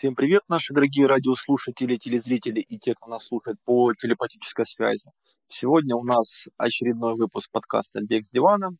[0.00, 5.10] Всем привет, наши дорогие радиослушатели, телезрители и те, кто нас слушает по телепатической связи.
[5.46, 8.70] Сегодня у нас очередной выпуск подкаста «Бег с дивана»,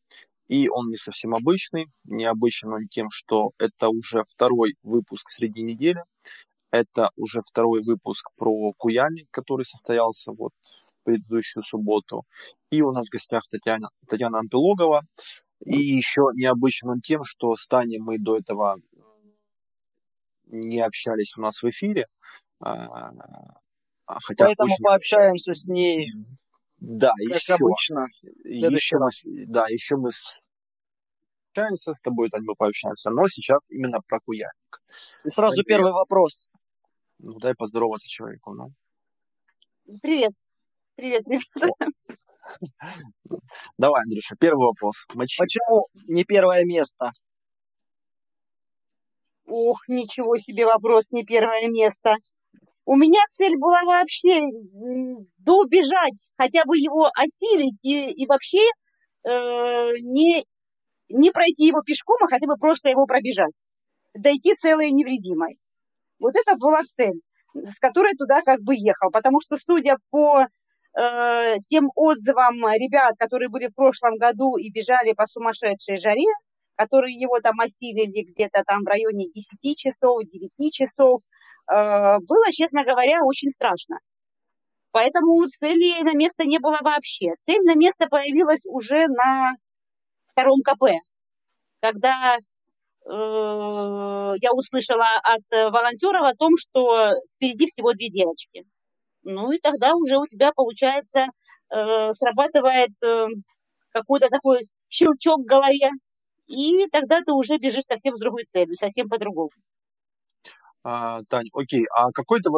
[0.48, 1.88] и он не совсем обычный.
[2.04, 6.02] Необычен он тем, что это уже второй выпуск среди недели.
[6.70, 12.22] Это уже второй выпуск про Куяни, который состоялся вот в предыдущую субботу.
[12.70, 15.02] И у нас в гостях Татьяна, Татьяна Антилогова.
[15.66, 18.78] И еще необычен он тем, что с Таней мы до этого
[20.50, 22.06] не общались у нас в эфире.
[22.60, 23.10] А,
[24.24, 24.84] хотя Поэтому очень...
[24.84, 26.12] пообщаемся с ней.
[26.78, 27.54] Да, как еще.
[27.54, 28.06] обычно.
[28.44, 29.08] Еще мы,
[29.46, 30.10] да, еще мы
[31.50, 33.10] общаемся с тобой, Тань, мы пообщаемся.
[33.10, 34.82] Но сейчас именно про куяльник.
[35.24, 35.68] И сразу Привет.
[35.68, 36.48] первый вопрос.
[37.18, 38.72] Ну, дай поздороваться человеку, ну.
[40.02, 40.32] Привет.
[40.96, 41.44] Привет, привет.
[43.78, 45.04] Давай, Андрюша, первый вопрос.
[45.14, 45.38] Мочи.
[45.38, 47.10] Почему не первое место?
[49.50, 52.14] Ох, ничего себе вопрос, не первое место.
[52.84, 54.40] У меня цель была вообще
[55.38, 58.60] добежать, хотя бы его осилить и, и вообще
[59.28, 60.44] э, не,
[61.08, 63.54] не пройти его пешком, а хотя бы просто его пробежать.
[64.14, 65.58] Дойти целой и невредимой.
[66.20, 67.20] Вот это была цель,
[67.52, 69.10] с которой туда как бы ехал.
[69.10, 75.12] Потому что, судя по э, тем отзывам ребят, которые были в прошлом году и бежали
[75.12, 76.26] по сумасшедшей жаре,
[76.80, 81.20] которые его там осилили где-то там в районе 10 часов, 9 часов,
[81.70, 83.98] э, было, честно говоря, очень страшно.
[84.90, 87.34] Поэтому цели на место не было вообще.
[87.44, 89.52] Цель на место появилась уже на
[90.32, 90.84] втором КП,
[91.80, 92.38] когда э,
[94.40, 98.64] я услышала от волонтеров о том, что впереди всего две девочки.
[99.22, 101.26] Ну и тогда уже у тебя, получается,
[101.68, 103.26] э, срабатывает э,
[103.92, 105.90] какой-то такой щелчок в голове,
[106.50, 109.50] и тогда ты уже бежишь совсем с другой целью, совсем по-другому.
[110.82, 112.50] А, Тань, окей, а какой ты,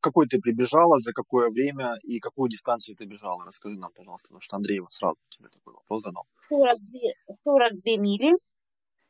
[0.00, 3.44] какой ты прибежала, за какое время и какую дистанцию ты бежала?
[3.44, 6.24] Расскажи нам, пожалуйста, потому что Андрей вот сразу тебе такой вопрос задал.
[6.48, 7.00] 42,
[7.42, 8.32] 42 мили.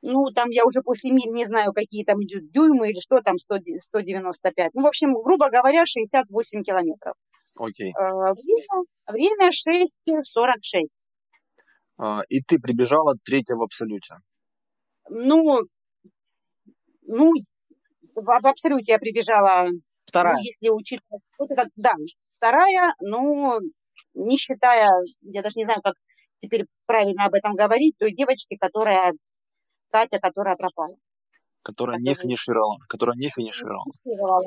[0.00, 3.38] Ну, там я уже после миль не знаю, какие там идут дюймы или что там,
[3.38, 4.74] 100, 195.
[4.74, 7.14] Ну, в общем, грубо говоря, 68 километров.
[7.58, 7.92] Окей.
[7.96, 10.88] А, время, время 6.46.
[11.96, 14.16] А, и ты прибежала третья в абсолюте.
[15.08, 15.60] Ну,
[17.02, 17.32] ну,
[18.14, 19.68] в, абсолюте я прибежала.
[20.06, 20.34] Вторая.
[20.34, 21.92] Ну, если учитывать, да,
[22.36, 23.58] вторая, ну,
[24.14, 24.90] не считая,
[25.22, 25.94] я даже не знаю, как
[26.38, 29.12] теперь правильно об этом говорить, той девочки, которая,
[29.90, 30.96] Катя, которая пропала.
[31.62, 33.84] Которая, которая не финишировала, которая не финишировала.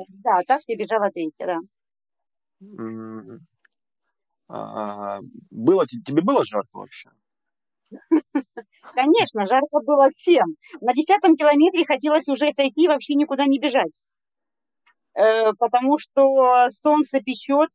[0.08, 1.58] Да, так я бежала третья, да.
[4.50, 5.20] А,
[5.50, 7.10] было, тебе было жарко вообще?
[8.94, 10.56] Конечно, жарко было всем.
[10.80, 14.00] На десятом километре хотелось уже сойти и вообще никуда не бежать.
[15.14, 17.70] Э, потому что солнце печет.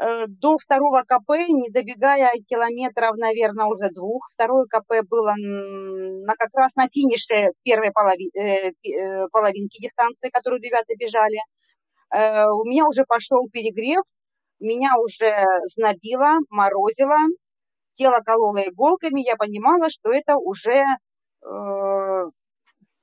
[0.00, 4.28] Э, до второго КП, не добегая километров, наверное, уже двух.
[4.34, 8.70] Второе КП было на, как раз на финише первой полови, э,
[9.32, 11.38] половинки дистанции, которую ребята бежали.
[12.10, 14.02] У меня уже пошел перегрев,
[14.60, 17.18] меня уже знобило, морозило
[17.98, 20.78] тело кололо иголками, я понимала, что это уже,
[21.42, 22.24] э,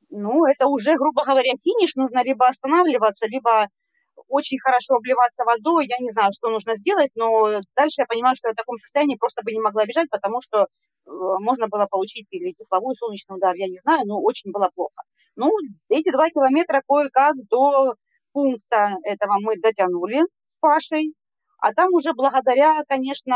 [0.10, 3.68] ну, это уже, грубо говоря, финиш, нужно либо останавливаться, либо
[4.30, 8.48] очень хорошо обливаться водой, я не знаю, что нужно сделать, но дальше я понимаю, что
[8.50, 10.66] я в таком состоянии просто бы не могла бежать, потому что э,
[11.40, 15.04] можно было получить или тепловой солнечный удар, я не знаю, но очень было плохо.
[15.36, 15.52] Ну,
[15.90, 17.96] эти два километра кое-как до
[18.32, 21.14] пункта этого мы дотянули с Пашей,
[21.66, 23.36] а там уже благодаря, конечно,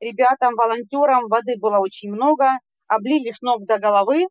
[0.00, 2.48] ребятам, волонтерам, воды было очень много,
[2.86, 4.24] облили с ног до головы,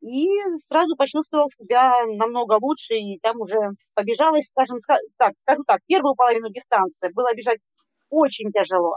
[0.00, 0.26] и
[0.66, 3.58] сразу почувствовал себя намного лучше, и там уже
[3.92, 4.78] побежалась, скажем,
[5.18, 7.58] так, скажу так, первую половину дистанции было бежать
[8.08, 8.96] очень тяжело.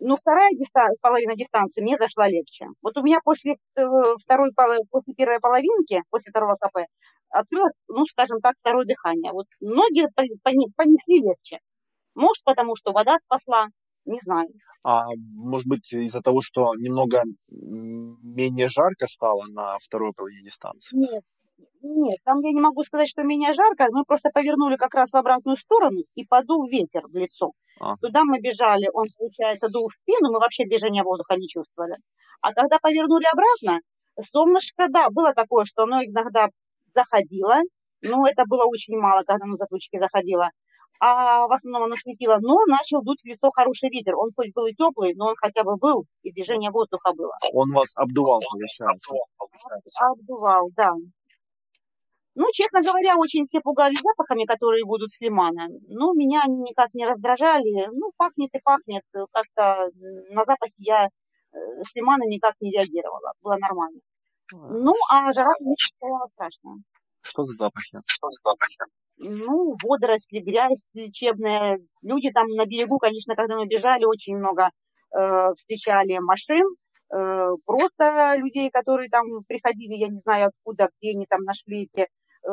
[0.00, 2.64] Но вторая дистанция, половина дистанции мне зашла легче.
[2.80, 3.84] Вот у меня после э,
[4.22, 4.52] второй,
[4.90, 6.86] после первой половинки, после второго КП,
[7.28, 9.32] открылось, ну, скажем так, второе дыхание.
[9.32, 10.06] Вот ноги
[10.74, 11.58] понесли легче.
[12.14, 13.68] Может, потому что вода спасла,
[14.04, 14.48] не знаю.
[14.84, 20.96] А может быть из-за того, что немного менее жарко стало на второй половине дистанции?
[20.96, 21.22] Нет,
[21.82, 23.86] нет, там я не могу сказать, что менее жарко.
[23.90, 27.52] Мы просто повернули как раз в обратную сторону и подул ветер в лицо.
[27.80, 27.96] А.
[27.96, 31.96] Туда мы бежали, он, получается, дул в спину, мы вообще движения воздуха не чувствовали.
[32.40, 33.80] А когда повернули обратно,
[34.32, 36.48] солнышко, да, было такое, что оно иногда
[36.94, 37.60] заходило,
[38.02, 40.50] но это было очень мало, когда оно за тучки заходило
[41.00, 44.14] а в основном оно светило, но начал дуть в лицо хороший ветер.
[44.16, 47.32] Он хоть был и теплый, но он хотя бы был, и движение воздуха было.
[47.52, 48.86] Он вас обдувал, получается?
[50.00, 50.92] Обдувал, да.
[52.34, 55.68] Ну, честно говоря, очень все пугались запахами, которые будут с лимана.
[55.88, 57.88] Но меня они никак не раздражали.
[57.92, 59.02] Ну, пахнет и пахнет.
[59.32, 59.90] Как-то
[60.30, 63.32] на запахи я э, с лимана никак не реагировала.
[63.42, 64.00] Было нормально.
[64.52, 66.76] Ну, а жара, конечно, страшная.
[67.22, 67.98] Что за запахи?
[68.04, 68.78] Что за запахи?
[69.16, 71.78] Ну, водоросли, грязь лечебная.
[72.02, 74.70] Люди там на берегу, конечно, когда мы бежали, очень много
[75.16, 76.66] э, встречали машин.
[77.14, 82.08] Э, просто людей, которые там приходили, я не знаю откуда, где они там нашли эти
[82.44, 82.50] Э,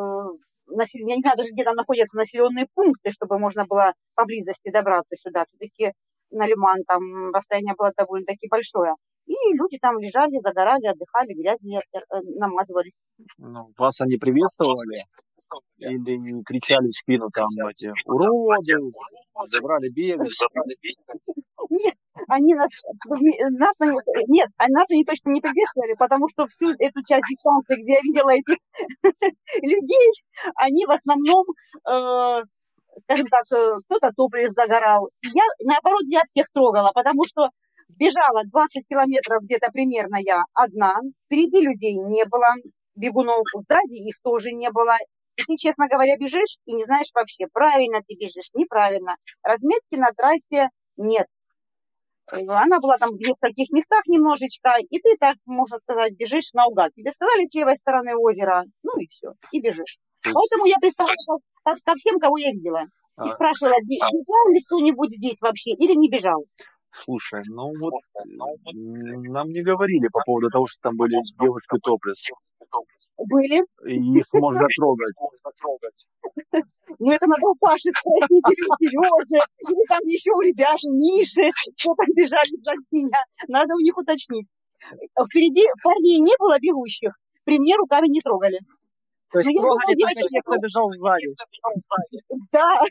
[0.93, 5.45] я не знаю даже, где там находятся населенные пункты, чтобы можно было поблизости добраться сюда.
[5.47, 5.93] Все-таки
[6.31, 8.93] на Лиман там расстояние было довольно-таки большое.
[9.29, 11.99] И люди там лежали, загорали, отдыхали, грязью э,
[12.39, 12.97] намазывались.
[13.37, 15.05] Ну, вас они приветствовали?
[15.77, 18.73] Или кричали в спину там эти уроды,
[19.51, 20.33] забрали бегать?
[21.69, 21.93] Нет,
[22.27, 22.69] они нас,
[23.05, 23.75] нас
[24.27, 27.99] нет, а нас они точно не приветствовали, потому что всю эту часть дистанции, где я
[28.01, 28.57] видела этих
[29.61, 30.11] людей,
[30.55, 31.45] они в основном,
[31.87, 32.41] э,
[33.03, 35.09] скажем так, э, кто-то топлес загорал.
[35.21, 37.49] Я, наоборот, я всех трогала, потому что
[37.89, 40.95] бежала 20 километров где-то примерно я одна,
[41.25, 42.53] впереди людей не было,
[42.95, 44.95] бегунов сзади их тоже не было,
[45.35, 49.15] и ты, честно говоря, бежишь и не знаешь вообще, правильно ты бежишь, неправильно.
[49.41, 51.27] Разметки на трассе нет.
[52.31, 56.93] Она была там в нескольких местах немножечко, и ты так, можно сказать, бежишь наугад.
[56.93, 59.97] Тебе сказали с левой стороны озера, ну и все, и бежишь.
[60.21, 62.83] Поэтому я представляла ко всем, кого я видела.
[62.83, 63.27] И а...
[63.29, 66.43] спрашивала, а бежал ли кто-нибудь здесь вообще или не бежал.
[66.91, 67.93] Слушай, ну вот
[68.25, 72.29] нам не говорили по поводу того, что там были девушки топлес.
[73.17, 73.63] Были.
[73.87, 76.07] И их можно трогать.
[76.99, 79.39] Ну, это надо у Паши спросить, или у Сережи,
[79.69, 83.23] или там еще у ребят, у Миши, кто там бежали за меня.
[83.47, 84.47] Надо у них уточнить.
[85.27, 87.13] Впереди парней не было бегущих,
[87.45, 88.59] при мне руками не трогали.
[89.31, 91.27] То есть Но трогали только тех, кто бежал сзади.
[92.51, 92.81] Да.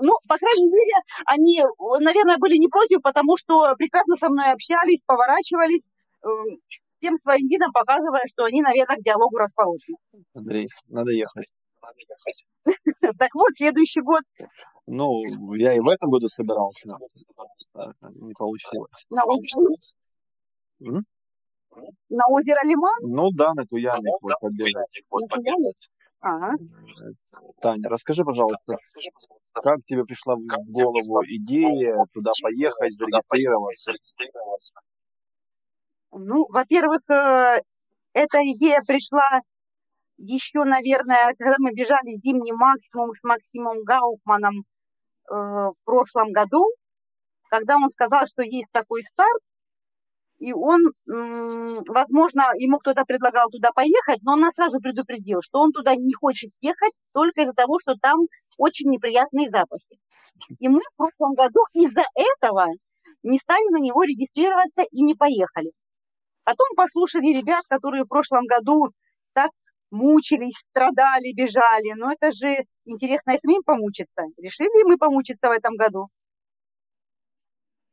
[0.00, 0.96] Ну, по крайней мере,
[1.26, 1.60] они,
[2.00, 5.86] наверное, были не против, потому что прекрасно со мной общались, поворачивались,
[6.24, 6.58] эм,
[6.98, 9.96] всем своим видом показывая, что они, наверное, к диалогу расположены.
[10.34, 11.46] Андрей, надо ехать.
[13.18, 14.22] Так вот, следующий год.
[14.86, 15.22] Ну,
[15.54, 16.88] я и в этом году собирался.
[18.14, 19.06] Не получилось.
[22.08, 22.98] На озеро, Лиман?
[23.00, 25.88] Ну да, на Куяльник вот побегать.
[26.20, 26.52] Ага.
[27.60, 28.76] Таня, расскажи, пожалуйста,
[29.52, 33.92] как тебе пришла в голову идея туда поехать, зарегистрироваться?
[36.12, 37.62] Ну, во-первых, э,
[38.12, 39.40] эта идея пришла
[40.18, 44.64] еще, наверное, когда мы бежали зимний максимум с Максимом Гауфманом э,
[45.34, 46.66] в прошлом году,
[47.48, 49.42] когда он сказал, что есть такой старт,
[50.42, 55.70] и он, возможно, ему кто-то предлагал туда поехать, но он нас сразу предупредил, что он
[55.70, 58.18] туда не хочет ехать только из-за того, что там
[58.58, 60.00] очень неприятные запахи.
[60.58, 62.66] И мы в прошлом году из-за этого
[63.22, 65.70] не стали на него регистрироваться и не поехали.
[66.42, 68.90] Потом послушали ребят, которые в прошлом году
[69.34, 69.50] так
[69.92, 71.92] мучились, страдали, бежали.
[71.94, 74.22] Но это же интересно и самим помучиться.
[74.38, 76.08] Решили мы помучиться в этом году.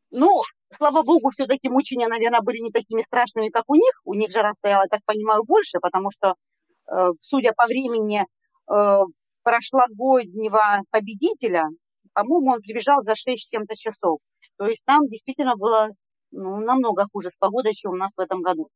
[0.10, 0.42] Ну,
[0.72, 3.92] слава богу, все-таки мучения, наверное, были не такими страшными, как у них.
[4.06, 6.36] У них жара стояла, я так понимаю, больше, потому что,
[6.92, 9.00] э, судя по времени э,
[9.44, 11.66] прошлогоднего победителя,
[12.14, 14.20] по-моему, он прибежал за 6 с чем-то часов.
[14.58, 15.90] То есть там действительно было
[16.32, 18.70] ну, намного хуже с погодой, чем у нас в этом году.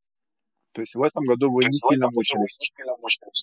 [0.74, 2.72] То есть в этом году вы не сильно мучились?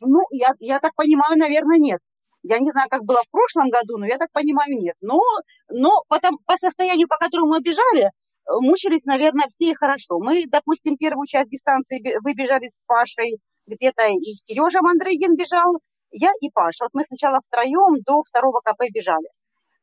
[0.02, 2.00] Ну, я, я так понимаю, наверное, нет.
[2.42, 4.97] Я не знаю, как было в прошлом году, но я так понимаю, нет.
[5.00, 5.21] Но,
[5.69, 8.11] но потом, по состоянию, по которому мы бежали,
[8.49, 10.18] мучились, наверное, все и хорошо.
[10.18, 15.78] Мы, допустим, первую часть дистанции выбежали с Пашей, где-то и Сережа Мандрыгин бежал,
[16.11, 16.85] я и Паша.
[16.85, 19.28] Вот мы сначала втроем до второго КП бежали.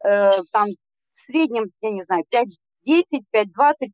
[0.05, 0.67] Э, там
[1.13, 3.45] в среднем, я не знаю, 5.10, 5.20,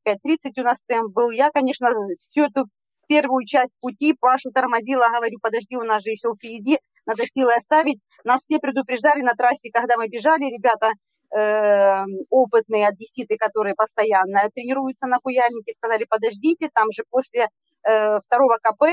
[0.05, 1.29] 5.30 у нас темп был.
[1.29, 1.89] Я, конечно,
[2.19, 2.65] всю эту
[3.07, 7.99] первую часть пути Пашу тормозила, говорю, подожди, у нас же еще впереди надо силой оставить.
[8.23, 10.91] Нас все предупреждали на трассе, когда мы бежали, ребята
[11.35, 17.47] э, опытные одесситы, которые постоянно тренируются на куяльнике, сказали, подождите, там же после
[17.87, 18.83] э, второго КП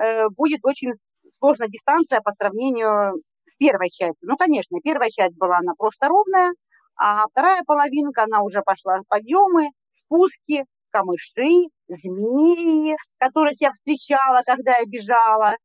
[0.00, 0.92] э, будет очень
[1.38, 4.16] сложная дистанция по сравнению с первой частью.
[4.22, 6.52] Ну, конечно, первая часть была, она просто ровная,
[6.96, 14.84] а вторая половинка, она уже пошла подъемы, спуски, камыши, змеи, которых я встречала, когда я
[14.86, 15.56] бежала,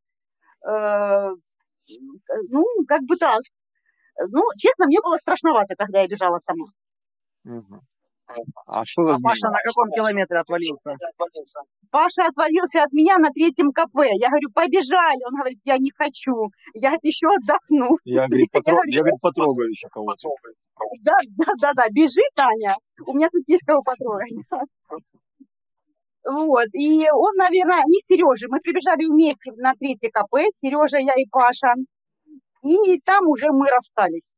[0.68, 1.32] э,
[2.50, 3.42] ну, как бы так.
[4.30, 6.68] Ну, честно, мне было страшновато, когда я бежала сама.
[7.46, 7.82] Угу.
[8.66, 10.96] А что а Паша на каком километре отвалился?
[11.92, 14.04] Паша отвалился от меня на третьем КП.
[14.14, 15.24] Я говорю, побежали.
[15.26, 16.52] Он говорит, я не хочу.
[16.74, 17.98] Я еще отдохну.
[18.04, 18.80] Я, говорит, потро...
[18.88, 20.30] я, говорит потрогаю еще кого-то.
[21.04, 21.86] Да, да, да, да.
[21.90, 22.76] Бежи, Таня.
[23.06, 24.34] У меня тут есть кого потрогать.
[26.30, 26.68] Вот.
[26.74, 28.48] И он, наверное, не Сережа.
[28.50, 30.44] Мы прибежали вместе на третий КП.
[30.54, 31.74] Сережа, я и Паша.
[32.64, 34.34] И там уже мы расстались.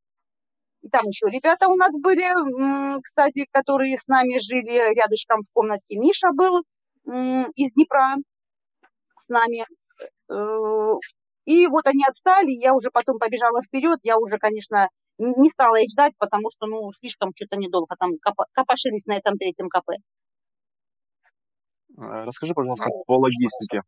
[0.81, 5.97] И там еще ребята у нас были, кстати, которые с нами жили рядышком в комнатке.
[5.97, 6.63] Миша был
[7.05, 8.15] из Днепра
[9.19, 9.65] с нами.
[10.29, 10.93] Э,
[11.45, 15.89] и вот они отстали, я уже потом побежала вперед, я уже, конечно, не стала их
[15.91, 18.11] ждать, потому что, ну, слишком что-то недолго там
[18.53, 19.89] копошились на этом третьем КП.
[21.97, 23.81] Э, расскажи, пожалуйста, по логистике.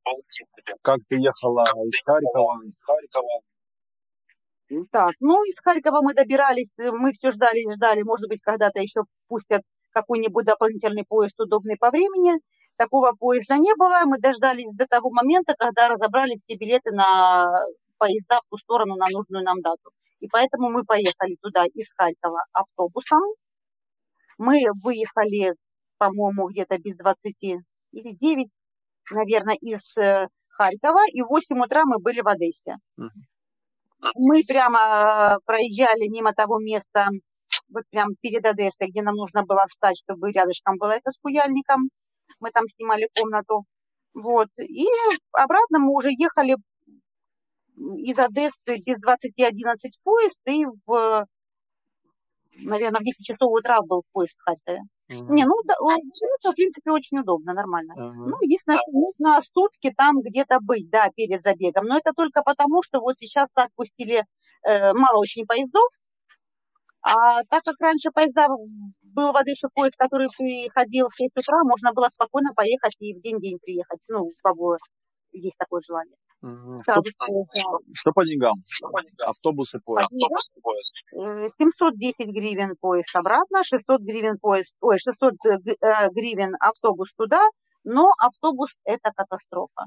[0.81, 2.65] Как ты ехала из Харькова?
[2.65, 3.41] Из Харькова
[4.91, 8.81] так, ну, из Харькова мы добирались, э, мы все ждали и ждали, может быть, когда-то
[8.81, 12.39] еще пустят какой-нибудь дополнительный поезд, удобный по времени.
[12.77, 17.51] Такого поезда не было, мы дождались до того момента, когда разобрали все билеты на
[17.97, 19.91] поезда в ту сторону, на нужную нам дату.
[20.19, 23.21] И поэтому мы поехали туда из Харькова автобусом.
[24.37, 25.53] Мы выехали,
[25.97, 28.47] по-моему, где-то без 20 или 9,
[29.11, 32.77] наверное, из э, Харькова, и в 8 утра мы были в Одессе.
[32.97, 33.30] Uh-huh
[34.15, 37.09] мы прямо э, проезжали мимо того места,
[37.69, 41.89] вот прям перед Одессой, где нам нужно было встать, чтобы рядышком было это с Куяльником.
[42.39, 43.65] Мы там снимали комнату.
[44.13, 44.47] Вот.
[44.57, 44.87] И
[45.31, 46.55] обратно мы уже ехали
[47.77, 51.25] из Одессы без 20.11 поезд, и в,
[52.61, 54.81] наверное, в 10 часов утра был поезд Харькове.
[55.11, 55.33] Mm-hmm.
[55.33, 57.93] Не, ну, да, в принципе, очень удобно, нормально.
[57.97, 58.29] Uh-huh.
[58.29, 61.85] Ну, единственное, что нужно сутки там где-то быть, да, перед забегом.
[61.85, 64.23] Но это только потому, что вот сейчас так пустили
[64.65, 65.83] э, мало очень поездов.
[67.03, 68.47] А так как раньше поезда
[69.01, 73.21] был в Одессе поезд, который приходил в 6 утра, можно было спокойно поехать и в
[73.21, 74.03] день-день приехать.
[74.07, 74.77] Ну, слабо
[75.31, 76.15] есть такое желание.
[76.41, 77.01] Что,
[77.93, 78.53] что по деньгам?
[79.25, 80.09] Автобусы, поезд.
[80.11, 80.93] Автобусы, поезд.
[81.59, 87.41] 710 гривен поезд обратно, 600 гривен поезд, ой, 600 э, э, гривен автобус туда,
[87.83, 89.85] но автобус это катастрофа.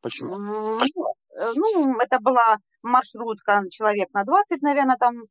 [0.00, 0.34] Почему?
[0.78, 5.24] Э, ну, это была маршрутка человек на 20, наверное, там.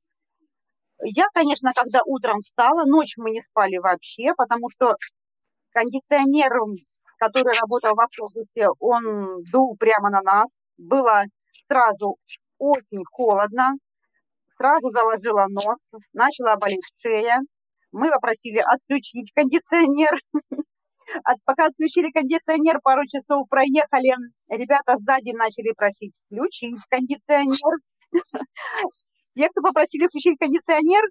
[1.06, 4.96] Я, конечно, когда утром встала, ночь мы не спали вообще, потому что
[5.74, 6.54] кондиционер
[7.24, 10.48] который работал в автобусе, он дул прямо на нас.
[10.78, 11.24] Было
[11.68, 12.18] сразу
[12.58, 13.76] очень холодно.
[14.58, 15.80] Сразу заложила нос,
[16.14, 17.40] начала болеть шея.
[17.92, 20.18] Мы попросили отключить кондиционер.
[21.24, 24.16] От, пока отключили кондиционер, пару часов проехали,
[24.50, 27.78] ребята сзади начали просить включить кондиционер.
[29.36, 31.04] Те, кто попросили включить кондиционер,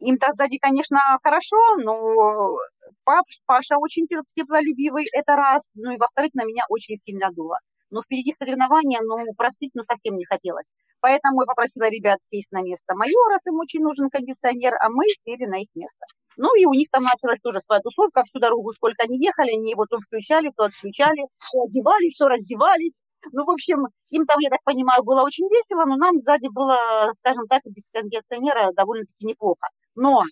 [0.00, 2.56] им-то сзади, конечно, хорошо, но
[3.04, 4.06] пап, Паша очень
[4.36, 5.68] теплолюбивый, это раз.
[5.74, 7.58] Ну и во-вторых, на меня очень сильно дуло.
[7.90, 10.66] Но впереди соревнования, ну, простить, ну, совсем не хотелось.
[11.00, 15.44] Поэтому я попросила ребят сесть на место майора, им очень нужен кондиционер, а мы сели
[15.44, 16.06] на их место.
[16.36, 19.70] Ну и у них там началась тоже своя тусовка всю дорогу, сколько они ехали, они
[19.70, 21.20] его то включали, то отключали,
[21.52, 23.02] то одевались, то раздевались.
[23.32, 27.12] Ну, в общем, им там, я так понимаю, было очень весело, но нам сзади было,
[27.18, 29.68] скажем так, без кондиционера довольно-таки неплохо.
[29.94, 30.22] Но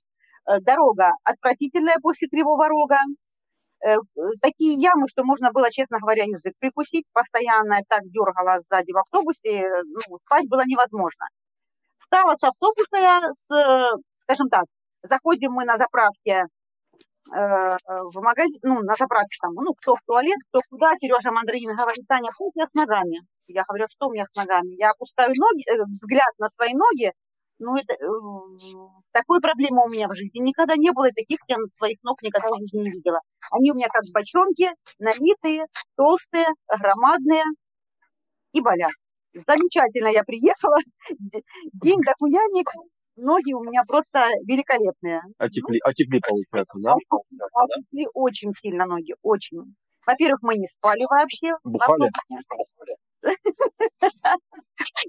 [0.60, 2.98] дорога отвратительная после Кривого Рога,
[3.84, 3.96] э,
[4.42, 9.62] такие ямы, что можно было, честно говоря, язык прикусить, постоянно так дергала сзади в автобусе,
[9.84, 11.26] ну, спать было невозможно.
[11.98, 13.44] Встала с автобуса я, с,
[14.24, 14.64] скажем так,
[15.02, 16.44] заходим мы на заправке э,
[17.32, 22.06] в магазин, ну, на заправке там, ну, кто в туалет, кто куда, Сережа Мандрин говорит,
[22.08, 23.20] Таня, что у тебя с ногами?
[23.46, 24.74] Я говорю, что у меня с ногами?
[24.78, 27.12] Я опускаю ноги, взгляд на свои ноги,
[27.60, 28.08] ну, это, э,
[29.12, 32.50] такой проблемы у меня в жизни никогда не было, и таких я своих ног никогда
[32.50, 33.20] в жизни не видела.
[33.52, 37.44] Они у меня как бочонки, налитые, толстые, громадные
[38.52, 38.92] и болят.
[39.32, 40.76] Замечательно я приехала,
[41.72, 42.72] день до хуяника,
[43.16, 45.22] ноги у меня просто великолепные.
[45.38, 46.94] Отекли, отекли получается, да?
[47.54, 49.76] Отекли очень сильно ноги, очень.
[50.10, 51.54] Во-первых, мы не спали вообще.
[51.62, 52.10] Бухали?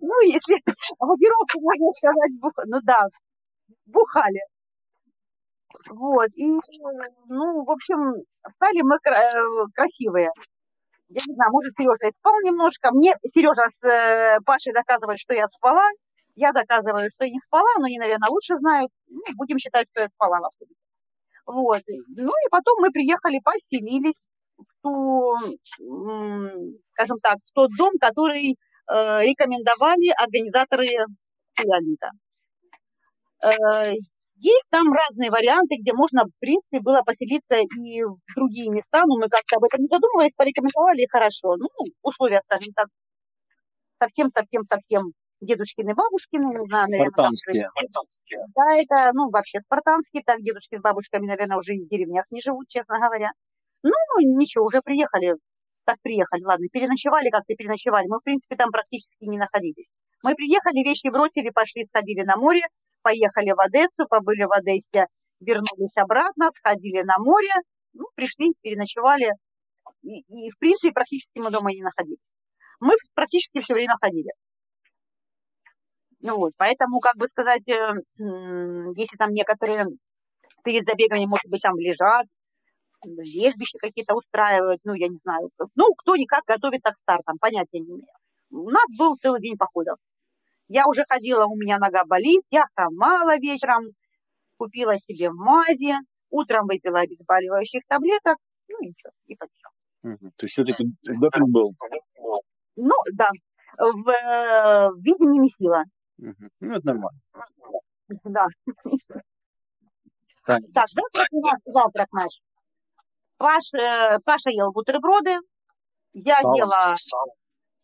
[0.01, 0.62] Ну, если
[1.00, 2.31] газировку можно сказать,
[2.67, 3.00] ну да,
[3.86, 4.41] бухали.
[5.89, 8.22] Вот, и, ну, в общем,
[8.55, 10.29] стали мы э, красивые.
[11.08, 12.91] Я не знаю, может, Сережа и спал немножко.
[12.91, 15.88] Мне Сережа с э, Пашей доказывает, что я спала.
[16.36, 18.91] Я доказываю, что я не спала, но они, наверное, лучше знают.
[19.08, 20.75] Ну, будем считать, что я спала в автобусе.
[21.46, 21.81] Вот.
[21.88, 24.22] Ну и потом мы приехали, поселились
[24.81, 25.35] ту,
[26.85, 28.57] скажем так, в тот дом, который
[28.91, 30.88] Э, рекомендовали организаторы
[31.55, 32.11] куяльника.
[33.41, 33.93] Э,
[34.35, 39.15] есть там разные варианты, где можно, в принципе, было поселиться и в другие места, но
[39.17, 41.55] мы как-то об этом не задумывались, порекомендовали, и хорошо.
[41.55, 41.67] Ну,
[42.01, 42.88] условия, скажем так,
[44.01, 47.69] совсем-совсем-совсем дедушкины, бабушкины, не знаю, спартанские.
[47.71, 48.47] наверное.
[48.55, 52.41] Да, это, ну, вообще спартанские, так дедушки с бабушками, наверное, уже и в деревнях не
[52.41, 53.31] живут, честно говоря.
[53.83, 55.35] Ну, ничего, уже приехали,
[55.85, 58.07] так приехали, ладно, переночевали, как-то переночевали.
[58.07, 59.89] Мы, в принципе, там практически не находились.
[60.23, 62.61] Мы приехали, вещи бросили, пошли, сходили на море,
[63.01, 65.07] поехали в Одессу, побыли в Одессе,
[65.39, 67.53] вернулись обратно, сходили на море,
[67.93, 69.31] ну, пришли, переночевали.
[70.03, 72.31] И, и, в принципе, практически мы дома не находились.
[72.79, 74.31] Мы практически все время ходили.
[76.19, 77.93] Ну вот, поэтому, как бы сказать, э,
[78.95, 79.85] если там некоторые
[80.63, 82.27] перед забегами, может быть, там лежат,
[83.05, 85.50] лежбища какие-то устраивают, ну, я не знаю.
[85.75, 88.08] Ну, кто никак готовится к стартам, понятия не имею.
[88.51, 89.98] У нас был целый день походов.
[90.67, 93.88] Я уже ходила, у меня нога болит, я хромала вечером,
[94.58, 95.96] купила себе мази,
[96.29, 98.38] утром выпила обезболивающих таблеток,
[98.70, 100.13] ну и ничего, и почему.
[100.13, 100.31] Угу.
[100.38, 101.75] То есть все-таки допинг был?
[102.75, 103.29] Ну, да,
[103.77, 105.84] в, в виде не месила.
[106.17, 106.50] Угу.
[106.62, 107.20] Ну, это нормально.
[108.24, 108.48] Да.
[110.43, 112.41] Так, так завтрак у нас завтрак наш.
[113.41, 115.36] Паш, э, Паша ел бутерброды,
[116.13, 116.55] я Сало.
[116.55, 116.93] ела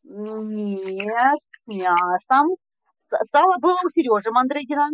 [0.04, 2.56] нет, с мясом,
[3.32, 4.90] Сало было у Сережи Мандрыгина.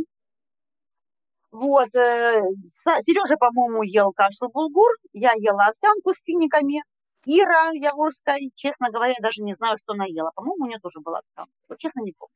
[1.51, 2.39] Вот, э,
[3.05, 6.81] Сережа, по-моему, ел кашу булгур, я ела овсянку с финиками.
[7.25, 10.31] Ира Яворская, честно говоря, даже не знаю, что она ела.
[10.35, 11.45] По-моему, у нее тоже была там.
[11.69, 12.33] Вот, честно, не помню.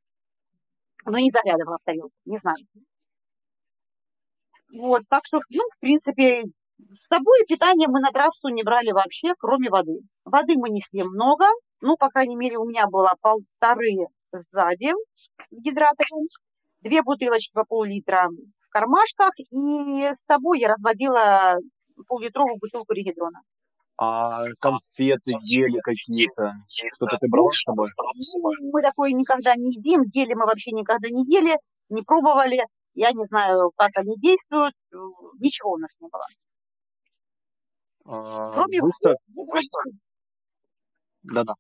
[1.05, 2.57] Но не заглядывала в тарелку, не знаю.
[4.73, 6.43] Вот, так что, ну, в принципе,
[6.95, 9.99] с собой питание мы на трассу не брали вообще, кроме воды.
[10.25, 11.45] Воды мы несли много,
[11.81, 14.91] ну, по крайней мере, у меня было полторы сзади
[15.51, 16.27] гидратором,
[16.81, 21.57] две бутылочки по пол-литра в кармашках, и с собой я разводила
[22.07, 23.41] пол-литровую бутылку регидрона.
[23.99, 27.89] А конфеты, гели какие-то, что-то ты брала с собой?
[28.71, 31.57] Мы такое никогда не едим, гели мы вообще никогда не ели,
[31.89, 32.63] не пробовали.
[32.93, 34.73] Я не знаю, как они действуют,
[35.39, 36.25] ничего у нас не было.
[38.07, 39.15] А, кроме быстро...
[41.23, 41.53] Да-да.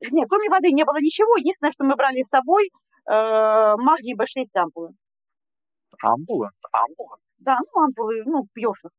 [0.00, 1.36] Нет, кроме воды не было ничего.
[1.36, 2.70] Единственное, что мы брали с собой,
[3.06, 4.90] э, магний B6 ампулы.
[6.02, 6.50] Ампулы?
[6.70, 7.16] Ампулы.
[7.38, 8.90] Да, ну ампулы, ну, пьешь их.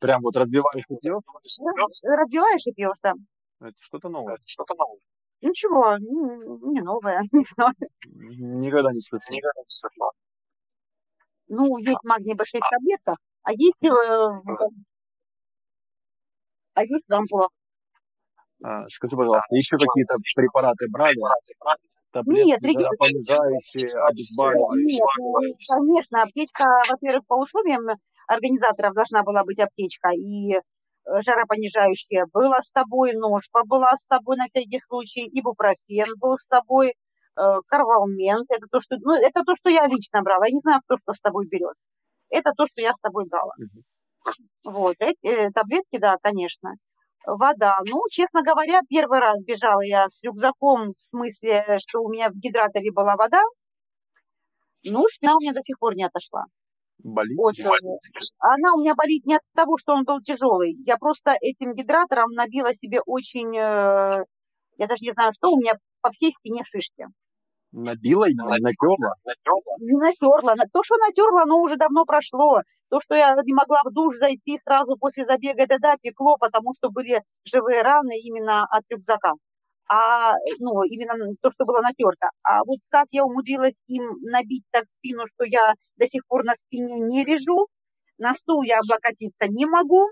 [0.00, 1.22] Прям вот разбиваешь и пьешь?
[2.02, 3.14] Разбиваешь и пьешь, да.
[3.60, 4.34] Это что-то новое.
[4.34, 5.00] Это что-то новое.
[5.40, 7.74] Ничего, не новое, не знаю.
[8.06, 9.28] Никогда не слышал.
[9.30, 10.10] Никогда не слышал.
[11.48, 13.88] Ну, есть магний B6 таблетка, а есть, э,
[16.78, 17.50] а есть в ампулах.
[18.62, 21.18] А, скажи, пожалуйста, еще какие-то препараты брали?
[22.10, 24.98] Таблетки, Нет, жаропонижающие, обезболивающие?
[24.98, 27.82] Нет, ну, конечно, аптечка, во-первых, по условиям
[28.26, 30.60] организаторов должна была быть аптечка, и э,
[31.04, 36.88] жаропонижающая была с тобой, ножка была с тобой на всякий случай, ибупрофен был с тобой,
[36.88, 40.80] э, карвалмент, это то, что, ну, это то, что я лично брала, я не знаю,
[40.86, 41.74] кто что с тобой берет.
[42.30, 43.52] Это то, что я с тобой брала.
[44.64, 46.74] Вот, эти э, таблетки, да, конечно
[47.26, 47.78] вода.
[47.84, 52.34] Ну, честно говоря, первый раз бежала я с рюкзаком, в смысле, что у меня в
[52.34, 53.42] гидраторе была вода.
[54.84, 56.44] Ну, спина у меня до сих пор не отошла.
[56.98, 57.38] Болит?
[57.38, 57.64] Очень.
[58.38, 60.74] Она у меня болит не от того, что он был тяжелый.
[60.84, 64.24] Я просто этим гидратором набила себе очень, э,
[64.78, 67.06] я даже не знаю что, у меня по всей спине шишки.
[67.72, 69.12] Набила и натерла?
[69.80, 70.54] Не натерла.
[70.72, 72.62] То, что натерла, оно уже давно прошло.
[72.88, 76.72] То, что я не могла в душ зайти сразу после забега, это да, пекло, потому
[76.74, 79.34] что были живые раны именно от рюкзака.
[79.90, 82.30] А, ну, именно то, что было натерто.
[82.42, 86.54] А вот как я умудрилась им набить так спину, что я до сих пор на
[86.54, 87.68] спине не лежу,
[88.18, 90.06] на стул я облокотиться не могу,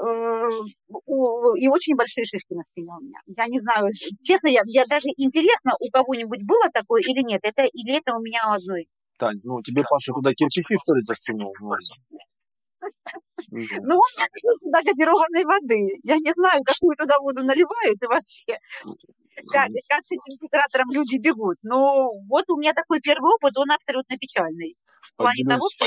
[0.00, 3.18] и очень большие шишки на спине у меня.
[3.26, 3.88] Я не знаю,
[4.22, 8.20] честно, я, я даже интересно, у кого-нибудь было такое или нет, это или это у
[8.20, 8.88] меня одной.
[9.18, 11.52] Тань, ну тебе Паша туда кирпичи, что ли, застегнул?
[13.50, 15.98] Ну, он туда газированной воды.
[16.04, 18.58] Я не знаю, какую туда воду наливают и вообще.
[19.50, 21.56] Как, как с этим фильтратором люди бегут.
[21.62, 24.76] Но вот у меня такой первый опыт, он абсолютно печальный.
[25.00, 25.86] В плане того, что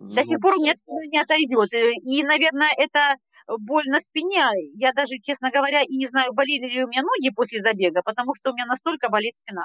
[0.00, 0.72] до сих пор у меня
[1.12, 1.72] не отойдет.
[1.74, 3.16] Э, и, наверное, это
[3.58, 4.44] боль на спине.
[4.74, 8.34] Я даже, честно говоря, и не знаю, болели ли у меня ноги после забега, потому
[8.34, 9.64] что у меня настолько болит спина.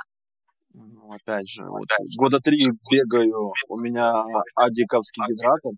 [0.73, 4.11] Ну, опять же, вот года три бегаю, у меня
[4.55, 5.71] адиковский гидратор,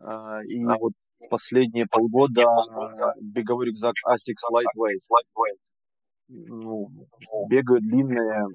[0.00, 0.92] а, и вот
[1.28, 2.44] последние полгода
[3.20, 5.58] беговой рюкзак Asics Lightweight.
[6.28, 6.88] Ну,
[7.48, 8.46] бегаю длинные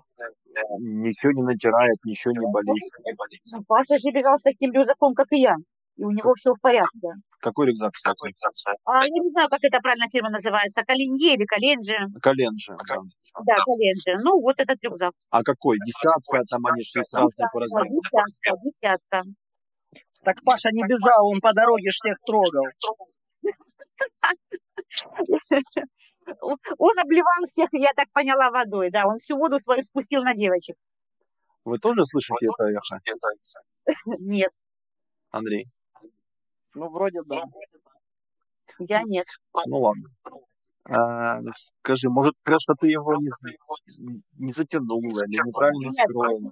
[0.80, 2.82] ничего не натирает, ничего не болит.
[3.68, 5.56] Паша же бегал с таким рюкзаком, как и я.
[5.98, 7.10] И у него все в порядке.
[7.42, 8.34] Какой рюкзак, кстати?
[8.86, 10.82] А, я не знаю, как эта правильно фирма называется.
[10.88, 11.98] Калинье или Календжи.
[12.22, 12.96] Календжи, да.
[13.46, 14.16] Да, Календжи.
[14.24, 15.12] Ну, вот этот рюкзак.
[15.30, 15.78] А какой?
[15.86, 17.90] Десятка, там они шли с разных по размеру.
[17.90, 19.24] Десятка, десятка.
[20.24, 22.66] Так Паша не бежал, он по дороге всех трогал.
[26.42, 29.06] Он обливал всех, я так поняла, водой, да.
[29.06, 30.76] Он всю воду свою спустил на девочек.
[31.66, 33.00] Вы тоже слышите это эхо?
[34.20, 34.52] Нет,
[35.32, 35.68] Андрей?
[36.74, 37.44] Ну, вроде да.
[38.80, 39.26] я нет.
[39.66, 40.10] Ну ладно.
[40.86, 43.30] А, скажи, может, просто ты его не,
[44.38, 46.52] не затянула или неправильно Нет, строила?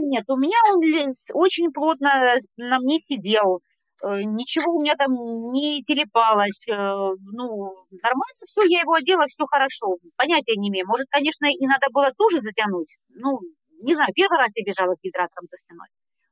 [0.00, 3.62] Нет, у меня он очень плотно на мне сидел.
[4.04, 5.12] Э, Ничего у меня там
[5.52, 6.60] не телепалось.
[6.68, 9.96] э, Ну, нормально все, я его одела, все хорошо.
[10.16, 10.86] Понятия не имею.
[10.86, 12.96] Может, конечно, и надо было тоже затянуть.
[13.10, 13.40] Ну,
[13.82, 15.88] не знаю, первый раз я бежала с гидратором за спиной.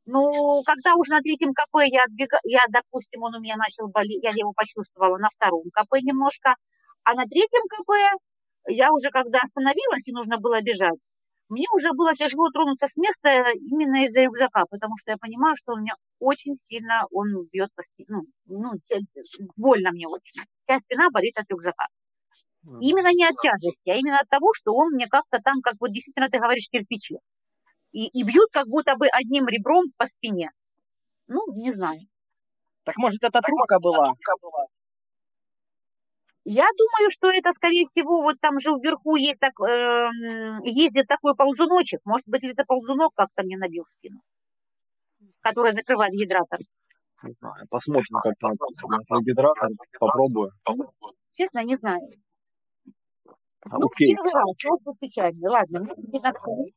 [0.07, 4.23] Но когда уже на третьем КП я отбега, я, допустим, он у меня начал болеть,
[4.23, 6.57] я его почувствовала на втором КП немножко,
[7.05, 7.91] а на третьем КП
[8.69, 11.01] я уже когда остановилась и нужно было бежать,
[11.49, 15.73] мне уже было тяжело тронуться с места именно из-за рюкзака, потому что я понимаю, что
[15.73, 18.73] он меня очень сильно, он бьет по спине, ну, ну,
[19.57, 20.43] больно мне очень.
[20.59, 21.87] Вся спина болит от рюкзака.
[22.81, 25.93] Именно не от тяжести, а именно от того, что он мне как-то там, как вот
[25.93, 27.19] действительно ты говоришь, кирпичи.
[27.93, 30.51] И, и бьют как будто бы одним ребром по спине.
[31.27, 32.01] Ну, не знаю.
[32.85, 34.15] Так может это трубка была?
[36.45, 41.35] Я думаю, что это, скорее всего, вот там же вверху есть так, эм, ездит такой
[41.35, 42.01] ползуночек.
[42.05, 44.21] Может быть, это ползунок как-то мне набил спину,
[45.41, 46.59] который закрывает гидратор.
[47.23, 50.51] Не знаю, посмотрим как-то на гидратор, попробую.
[51.33, 52.01] Честно, не знаю.
[53.71, 55.51] А, Ну, Окей, первый раз, просто случайно.
[55.51, 56.75] Ладно, надо ходить.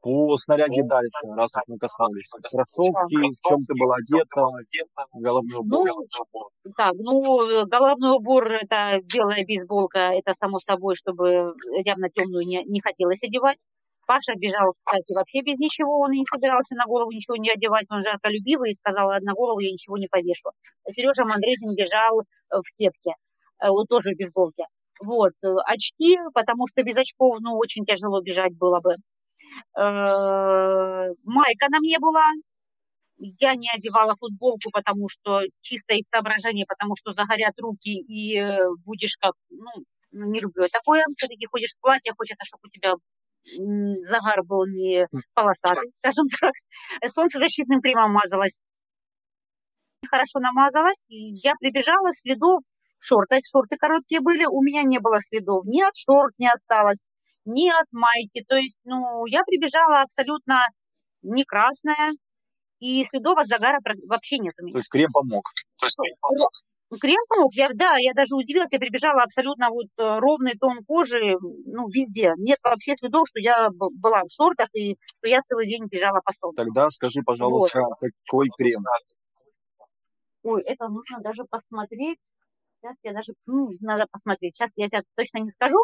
[0.00, 2.30] по снаряге дальше, раз уж мы коснулись.
[2.42, 4.42] Кроссовки, в чем ты была одета,
[5.14, 5.88] головной убор.
[6.64, 12.46] Ну, так, ну, э, головной убор, это белая бейсболка, это само собой, чтобы явно темную
[12.46, 13.58] не, не хотелось одевать.
[14.06, 18.02] Паша бежал, кстати, вообще без ничего, он не собирался на голову ничего не одевать, он
[18.02, 20.50] жарколюбивый и сказал, на голову я ничего не повешу.
[20.90, 23.14] Сережа Мандрейкин бежал э, в кепке,
[23.62, 24.64] э, он тоже в бейсболке.
[25.04, 28.94] Вот, э, очки, потому что без очков, ну, очень тяжело бежать было бы.
[29.76, 32.30] Э, Майка на мне была,
[33.18, 38.58] я не одевала футболку, потому что чисто из соображения, потому что загорят руки и э,
[38.84, 39.70] будешь как, ну,
[40.12, 41.04] не люблю такое.
[41.16, 42.94] Все-таки ходишь в платье, хочется, чтобы у тебя
[44.06, 46.52] загар был не полосатый, скажем так.
[47.10, 48.60] Солнцезащитным кремом мазалась.
[50.08, 52.62] Хорошо намазалась, и я прибежала, следов
[53.02, 57.02] в шортах, шорты короткие были, у меня не было следов, ни от шорт не осталось,
[57.44, 58.44] ни от майки.
[58.48, 60.68] То есть, ну, я прибежала абсолютно
[61.22, 62.12] не красная,
[62.78, 64.72] и следов от загара вообще нет у меня.
[64.72, 65.44] То есть крем помог.
[66.90, 70.84] Ну, Крем помог, я, да, я даже удивилась, я прибежала абсолютно вот э, ровный тон
[70.84, 72.34] кожи, ну, везде.
[72.36, 76.32] Нет вообще следов, что я была в шортах и что я целый день бежала по
[76.34, 76.62] солнцу.
[76.62, 78.82] Тогда скажи, пожалуйста, какой крем?
[80.42, 82.20] Ой, это нужно даже посмотреть.
[82.82, 84.56] Сейчас я даже, ну, надо посмотреть.
[84.56, 85.78] Сейчас я тебе точно не скажу.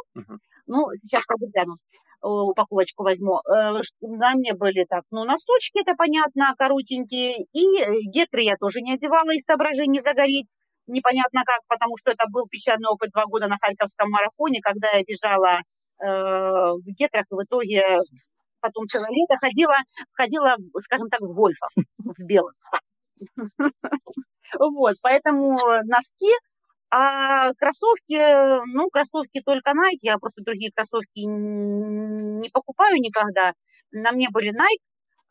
[0.66, 1.76] Ну, сейчас гляну.
[2.20, 3.40] Упаковочку возьму.
[3.48, 7.44] Э, На мне были так, ну, носочки, это понятно, коротенькие.
[7.52, 10.56] И э, гетры я тоже не одевала из соображений загореть.
[10.88, 15.04] Непонятно как, потому что это был печальный опыт два года на Харьковском марафоне, когда я
[15.04, 15.61] бежала
[16.02, 17.82] э, в гетрах, и в итоге
[18.61, 19.76] потом целое лето ходила,
[20.14, 22.54] ходила, скажем так, в гольфах, в белых.
[24.58, 26.32] Вот, поэтому носки,
[26.90, 33.53] а кроссовки, э, ну, кроссовки только Nike, я просто другие кроссовки не покупаю никогда.
[33.92, 34.83] На мне были Nike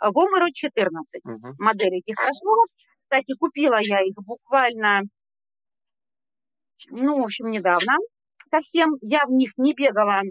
[0.04, 1.56] Vomero 14, Мгм.
[1.60, 2.68] модель этих кроссовок.
[3.04, 5.04] Кстати, купила я их буквально,
[6.90, 7.94] ну, в общем, недавно
[8.52, 8.96] совсем.
[9.02, 10.22] Я в них не бегала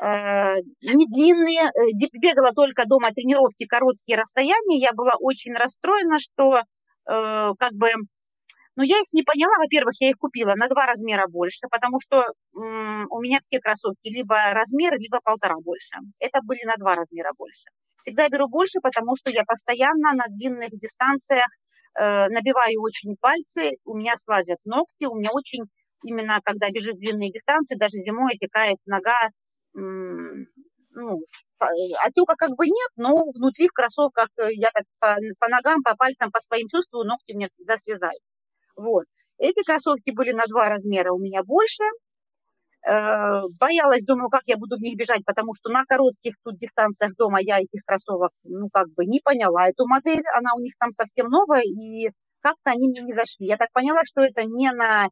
[0.00, 4.78] э, не длинные, э, бегала только дома тренировки, короткие расстояния.
[4.78, 6.62] Я была очень расстроена, что э,
[7.06, 7.88] как бы,
[8.78, 9.56] ну, я их не поняла.
[9.58, 14.36] Во-первых, я их купила на два размера больше, потому что у меня все кроссовки либо
[14.52, 15.96] размер, либо полтора больше.
[16.20, 17.66] Это были на два размера больше.
[17.98, 21.48] Всегда беру больше, потому что я постоянно на длинных дистанциях
[21.98, 25.64] э, набиваю очень пальцы, у меня слазят ногти, у меня очень,
[26.04, 29.18] именно когда бежишь длинные дистанции, даже зимой отекает нога,
[29.74, 31.64] ну, э,
[32.06, 35.96] отека как бы нет, но внутри в кроссовках э, я так по, по ногам, по
[35.96, 38.22] пальцам, по своим чувствую, ногти у меня всегда слезают.
[38.78, 39.04] Вот.
[39.38, 41.82] Эти кроссовки были на два размера у меня больше.
[42.86, 47.14] Э, боялась, думаю, как я буду в них бежать, потому что на коротких тут дистанциях
[47.16, 50.90] дома я этих кроссовок, ну, как бы не поняла эту модель, она у них там
[50.92, 52.08] совсем новая, и
[52.40, 53.46] как-то они мне не зашли.
[53.46, 55.08] Я так поняла, что это не на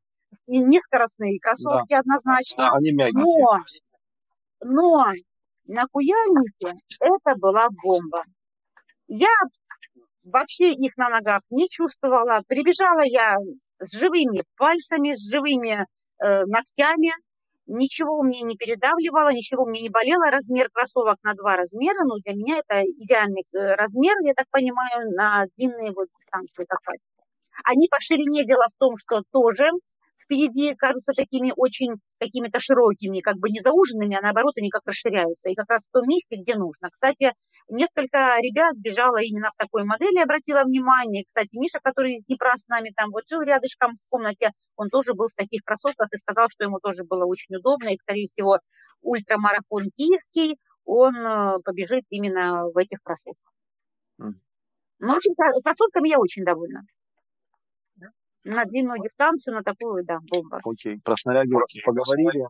[0.47, 1.99] не скоростные кроссовки да.
[1.99, 2.69] однозначно.
[2.69, 3.23] А, они мягкие.
[3.23, 3.59] Но,
[4.61, 5.13] но
[5.67, 8.25] на Куяльнике это была бомба.
[9.09, 9.29] Я
[10.33, 12.43] вообще их на ногах не чувствовала.
[12.47, 13.37] Прибежала я
[13.79, 15.87] с живыми пальцами, с живыми
[16.23, 17.13] э, ногтями.
[17.67, 20.27] Ничего мне не передавливало, ничего мне не болело.
[20.31, 22.05] Размер кроссовок на два размера.
[22.05, 26.67] Но для меня это идеальный э, размер, я так понимаю, на длинные вот дистанции.
[27.65, 29.71] Они по ширине, дело в том, что тоже
[30.27, 35.49] впереди кажутся такими очень какими-то широкими, как бы не зауженными, а наоборот они как расширяются.
[35.49, 36.91] И как раз в том месте, где нужно.
[36.91, 37.33] Кстати,
[37.69, 41.25] несколько ребят бежало именно в такой модели, обратила внимание.
[41.25, 45.15] Кстати, Миша, который из Днепра с нами там вот жил рядышком в комнате, он тоже
[45.15, 47.89] был в таких кроссовках и сказал, что ему тоже было очень удобно.
[47.89, 48.59] И, скорее всего,
[49.03, 53.53] ультрамарафон киевский, он э, побежит именно в этих кроссовках.
[54.19, 56.83] Ну, в общем, кроссовками я очень довольна
[58.47, 60.61] на длинную дистанцию, на такую, да, бомба.
[60.65, 61.53] Окей, про снаряги
[61.85, 62.47] поговорили.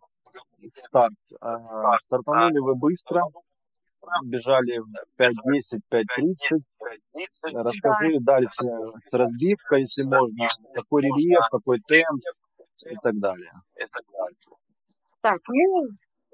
[0.70, 1.14] Старт.
[1.40, 3.22] А, стартанули вы быстро,
[4.24, 6.60] бежали в 5.10, 5.30.
[7.52, 8.34] Расскажи да.
[8.34, 8.62] дальше
[8.98, 12.20] с разбивкой, если можно, какой рельеф, какой темп
[12.90, 13.52] и так далее.
[15.22, 15.82] Так, ну,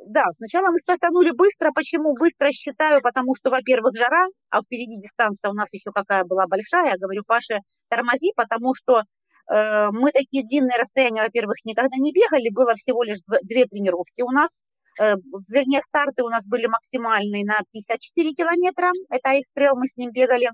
[0.07, 1.71] да, сначала мы стартанули быстро.
[1.73, 3.01] Почему быстро считаю?
[3.01, 6.91] Потому что, во-первых, жара, а впереди дистанция у нас еще какая была большая.
[6.93, 9.03] Я говорю, Паша, тормози, потому что
[9.49, 14.61] мы такие длинные расстояния, во-первых, никогда не бегали, было всего лишь две тренировки у нас.
[15.01, 15.15] Э,
[15.49, 20.51] вернее, старты у нас были максимальные на 54 километра, это айстрел, мы с ним бегали.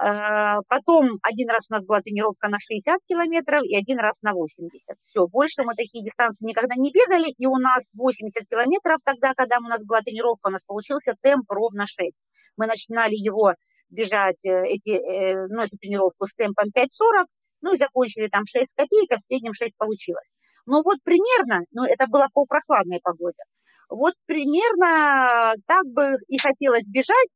[0.00, 4.32] Э, потом один раз у нас была тренировка на 60 километров и один раз на
[4.32, 4.98] 80.
[5.00, 9.58] Все, больше мы такие дистанции никогда не бегали, и у нас 80 километров тогда, когда
[9.58, 12.20] у нас была тренировка, у нас получился темп ровно 6.
[12.56, 13.54] Мы начинали его
[13.88, 15.00] бежать, эти,
[15.48, 17.26] ну, эту тренировку с темпом 5.40,
[17.60, 20.32] ну и закончили там 6 копеек, а в среднем 6 получилось.
[20.66, 23.42] Ну вот примерно, ну это было по прохладной погоде,
[23.88, 27.28] вот примерно так бы и хотелось бежать,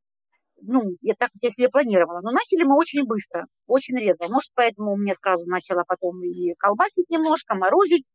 [0.62, 4.26] ну, я так я себе планировала, но начали мы очень быстро, очень резво.
[4.28, 8.10] Может, поэтому мне сразу начала потом и колбасить немножко, морозить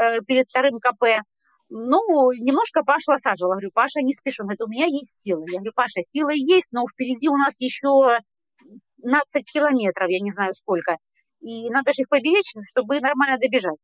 [0.00, 1.22] э, перед вторым КП.
[1.68, 3.54] Ну, немножко Пашу осаживала.
[3.54, 4.42] Говорю, Паша, не спеши.
[4.42, 5.44] Он говорит, у меня есть силы.
[5.48, 8.18] Я говорю, Паша, силы есть, но впереди у нас еще
[9.02, 10.96] 15 километров, я не знаю сколько
[11.46, 13.78] и надо же их поберечь, чтобы нормально добежать.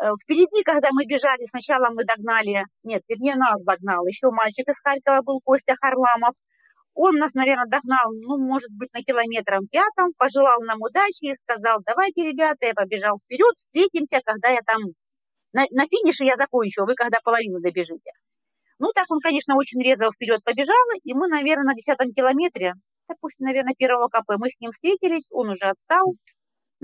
[0.00, 4.78] Э, впереди, когда мы бежали, сначала мы догнали, нет, вернее, нас догнал, еще мальчик из
[4.80, 6.34] Харькова был, Костя Харламов.
[6.94, 11.80] Он нас, наверное, догнал, ну, может быть, на километром пятом, пожелал нам удачи и сказал,
[11.84, 14.82] давайте, ребята, я побежал вперед, встретимся, когда я там,
[15.52, 18.12] на, на финише я закончу, а вы когда половину добежите.
[18.78, 22.74] Ну, так он, конечно, очень резво вперед побежал, и мы, наверное, на десятом километре,
[23.08, 26.14] допустим, наверное, первого КП, мы с ним встретились, он уже отстал,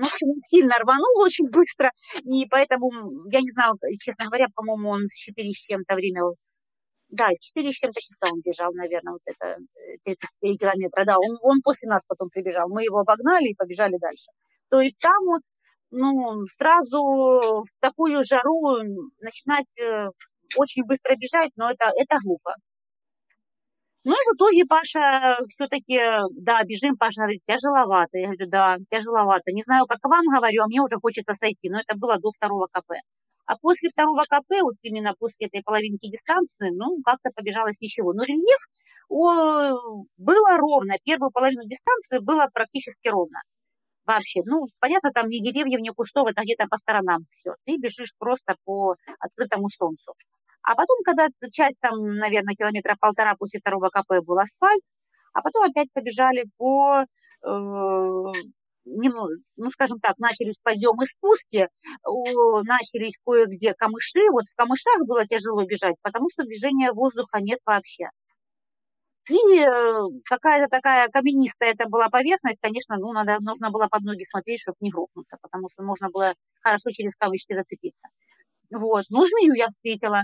[0.04, 1.90] в общем, сильно рванул очень быстро,
[2.22, 2.90] и поэтому,
[3.30, 6.22] я не знаю, честно говоря, по-моему, он с 4 с чем-то время,
[7.08, 9.56] да, 4 с чем-то часа он бежал, наверное, вот это
[10.04, 13.96] 34 э, километра, да, он, он после нас потом прибежал, мы его обогнали и побежали
[13.98, 14.30] дальше.
[14.70, 15.42] То есть там вот,
[15.90, 18.78] ну, сразу в такую жару
[19.20, 20.10] начинать э,
[20.56, 22.54] очень быстро бежать, но это, это глупо.
[24.04, 26.00] Ну и в итоге Паша все-таки,
[26.32, 28.18] да, бежим, Паша говорит, тяжеловато.
[28.18, 29.52] Я говорю, да, тяжеловато.
[29.52, 32.68] Не знаю, как вам говорю, а мне уже хочется сойти, но это было до второго
[32.72, 32.92] КП.
[33.46, 38.12] А после второго КП, вот именно после этой половинки дистанции, ну, как-то побежалось ничего.
[38.12, 38.60] Но рельеф
[39.08, 40.94] о, было ровно.
[41.04, 43.40] Первую половину дистанции было практически ровно.
[44.06, 47.52] Вообще, ну, понятно, там ни деревьев, ни кустов, это где-то по сторонам все.
[47.64, 50.14] Ты бежишь просто по открытому солнцу.
[50.68, 54.82] А потом, когда часть там, наверное, километра полтора после второго КП был асфальт,
[55.32, 57.06] а потом опять побежали по, э,
[58.84, 61.68] ну, скажем так, начались подъемы и спуски,
[62.04, 64.20] начались кое-где камыши.
[64.30, 68.10] Вот в камышах было тяжело бежать, потому что движения воздуха нет вообще.
[69.30, 74.24] И э, какая-то такая каменистая это была поверхность, конечно, ну, надо, нужно было под ноги
[74.24, 78.08] смотреть, чтобы не грохнуться, потому что можно было хорошо через камышки зацепиться.
[78.70, 80.22] Вот, ну, змею я встретила,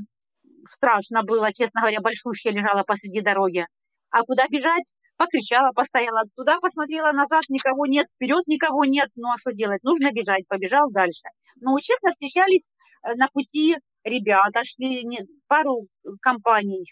[0.68, 3.66] страшно было, честно говоря, большущая лежала посреди дороги.
[4.10, 4.94] А куда бежать?
[5.16, 9.10] Покричала, постояла туда, посмотрела назад, никого нет, вперед никого нет.
[9.14, 9.82] Ну а что делать?
[9.84, 11.28] Нужно бежать, побежал дальше.
[11.60, 12.68] Но честно встречались
[13.02, 15.04] э, на пути ребята, шли
[15.46, 15.86] пару
[16.20, 16.84] компаний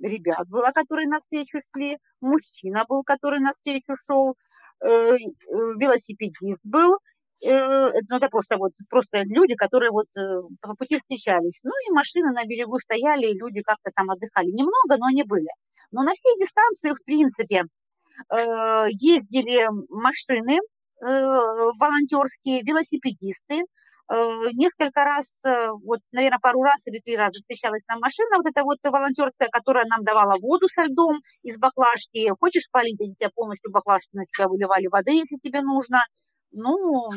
[0.00, 4.36] ребят было, которые навстречу шли, мужчина был, который навстречу шел,
[4.80, 5.16] э, э,
[5.78, 6.98] велосипедист был,
[7.42, 10.20] ну, это просто вот просто люди, которые вот э,
[10.60, 11.60] по пути встречались.
[11.62, 14.46] Ну и машины на берегу стояли, и люди как-то там отдыхали.
[14.46, 15.48] Немного, но они были.
[15.92, 17.62] Но на всей дистанции, в принципе,
[18.34, 20.58] э, ездили машины
[21.00, 23.62] волонтерские, велосипедисты,
[24.54, 25.34] несколько раз,
[25.84, 29.84] вот, наверное, пару раз или три раза встречалась нам машина, вот эта вот волонтерская, которая
[29.84, 32.32] нам давала воду со льдом из баклажки.
[32.40, 36.02] Хочешь полить, они тебя полностью баклажки на тебя выливали воды, если тебе нужно
[36.52, 37.08] ну,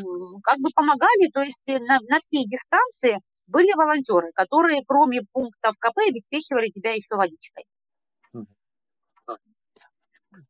[0.43, 3.17] как бы помогали, то есть э, на, на всей дистанции
[3.47, 7.65] были волонтеры, которые кроме пунктов КП обеспечивали тебя еще водичкой.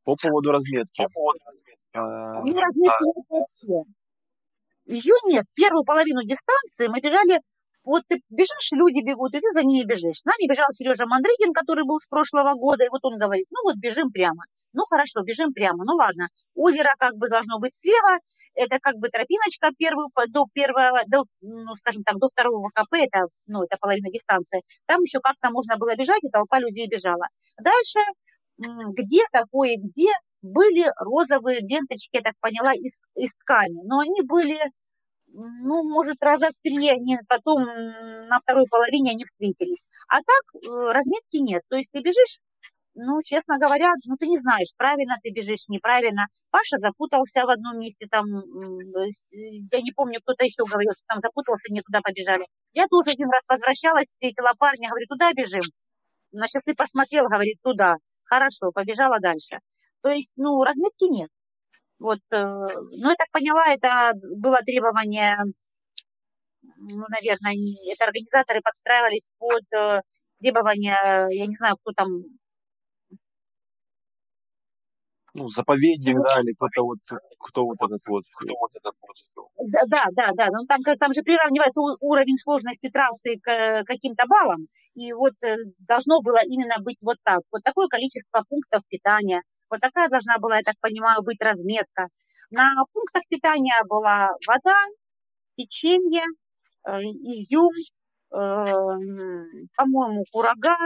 [0.03, 1.03] По поводу разметки.
[1.03, 1.87] По поводу разметки.
[1.93, 3.91] А, ну, разметки нет вообще.
[4.85, 5.45] Ее нет.
[5.53, 7.39] Первую половину дистанции мы бежали
[7.83, 10.19] вот ты бежишь, люди бегут, и ты за ними бежишь.
[10.19, 13.57] С нами бежал Сережа Мандрыкин, который был с прошлого года, и вот он говорит, ну
[13.63, 14.45] вот бежим прямо.
[14.73, 16.27] Ну хорошо, бежим прямо, ну ладно.
[16.53, 18.19] Озеро как бы должно быть слева,
[18.55, 23.27] это как бы тропиночка первую, до первого, до, ну, скажем так, до второго КП, это,
[23.47, 24.61] ну, это половина дистанции.
[24.85, 27.27] Там еще как-то можно было бежать, и толпа людей бежала.
[27.59, 27.99] Дальше
[28.57, 30.09] где-то, кое-где
[30.41, 34.59] были розовые ленточки, я так поняла, из, из ткани, но они были,
[35.27, 39.85] ну, может, раза в три, они потом на второй половине они встретились.
[40.07, 42.39] А так э, разметки нет, то есть ты бежишь
[42.93, 46.27] ну, честно говоря, ну, ты не знаешь, правильно ты бежишь, неправильно.
[46.49, 51.71] Паша запутался в одном месте, там, я не помню, кто-то еще говорил, что там запутался,
[51.71, 52.45] не туда побежали.
[52.73, 55.63] Я тоже один раз возвращалась, встретила парня, говорит, туда бежим.
[56.32, 57.95] На часы посмотрел, говорит, туда.
[58.25, 59.60] Хорошо, побежала дальше.
[60.01, 61.30] То есть, ну, разметки нет.
[61.99, 65.38] Вот, э, ну, я так поняла, это было требование,
[66.62, 67.54] ну, наверное,
[67.91, 70.01] это организаторы подстраивались под э,
[70.39, 72.23] требования, я не знаю, кто там
[75.33, 76.99] ну, заповедник, да, или кто-то вот,
[77.39, 79.15] кто вот этот вот, кто вот этот вот.
[79.87, 85.13] Да, да, да, ну там, там же приравнивается уровень сложности трассы к каким-то баллам, и
[85.13, 90.09] вот э, должно было именно быть вот так, вот такое количество пунктов питания, вот такая
[90.09, 92.07] должна была, я так понимаю, быть разметка.
[92.49, 94.75] На пунктах питания была вода,
[95.55, 96.23] печенье,
[96.87, 97.71] э, изюм,
[98.33, 98.35] э,
[99.77, 100.77] по-моему, курага,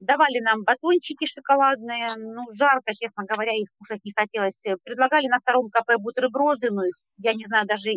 [0.00, 4.58] давали нам батончики шоколадные, ну, жарко, честно говоря, их кушать не хотелось.
[4.82, 6.82] Предлагали на втором КП бутерброды, ну,
[7.18, 7.90] я не знаю даже,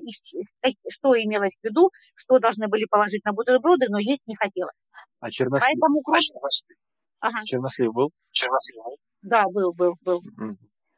[0.90, 4.76] что имелось в виду, что должны были положить на бутерброды, но есть не хотелось.
[5.20, 5.64] А чернослив?
[5.64, 6.20] Поэтому кроме...
[7.22, 7.44] а, ага.
[7.46, 8.12] чернослив был?
[8.32, 8.98] Чернослив был.
[9.22, 10.20] Да, был, был, был.
[10.20, 10.56] Mm.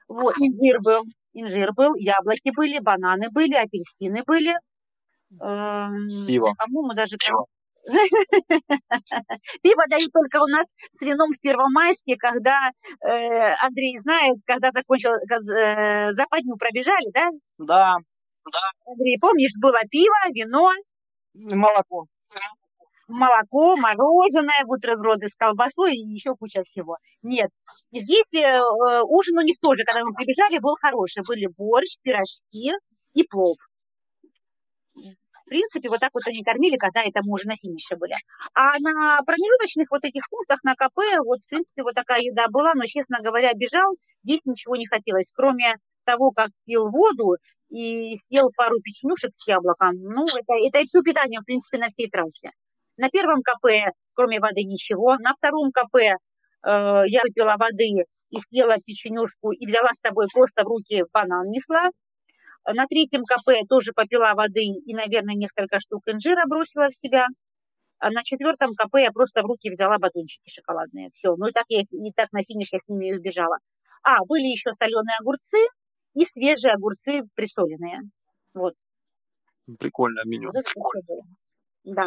[0.07, 4.55] Вот, инжир был, инжир был, яблоки были, бананы были, апельсины были.
[5.39, 6.53] Эм, Пиво.
[6.57, 7.45] По-моему, даже Пиво.
[9.61, 12.71] Пиво дают только у нас с вином в Первомайске, когда
[13.01, 17.29] э, Андрей знает, когда закончил, э, западню пробежали, да?
[17.57, 17.97] Да.
[18.51, 18.59] да.
[18.85, 20.71] Андрей, помнишь, было пиво, вино?
[21.33, 22.05] Молоко.
[23.07, 26.97] Молоко, мороженое, бутерброды с колбасой и еще куча всего.
[27.21, 27.51] Нет,
[27.91, 28.61] здесь э,
[29.03, 31.21] ужин у них тоже, когда мы прибежали, был хороший.
[31.27, 32.71] Были борщ, пирожки
[33.13, 33.57] и плов.
[35.45, 38.15] В принципе, вот так вот они кормили, когда это мы уже на финише были.
[38.55, 42.73] А на промежуточных вот этих пунктах на КП, вот, в принципе, вот такая еда была,
[42.73, 47.35] но, честно говоря, бежал, здесь ничего не хотелось, кроме того, как пил воду
[47.69, 49.93] и съел пару печенюшек с яблоком.
[50.01, 52.49] Ну, это, это и все питание, в принципе, на всей трассе.
[52.97, 55.15] На первом КП, кроме воды, ничего.
[55.17, 56.09] На втором КП э,
[56.63, 61.89] я выпила воды и съела печенюшку и взяла с собой просто в руки банан несла.
[62.67, 67.27] На третьем КП тоже попила воды и, наверное, несколько штук инжира бросила в себя.
[67.99, 71.09] А на четвертом КП я просто в руки взяла батончики шоколадные.
[71.13, 71.35] Все.
[71.35, 73.57] Ну и так, я, и так на финиш я с ними и убежала.
[74.03, 75.57] А, были еще соленые огурцы
[76.13, 78.01] и свежие огурцы присоленные.
[78.53, 78.73] Вот.
[79.79, 80.51] Прикольное меню.
[80.53, 81.23] Вот Прикольно.
[81.83, 82.05] Да.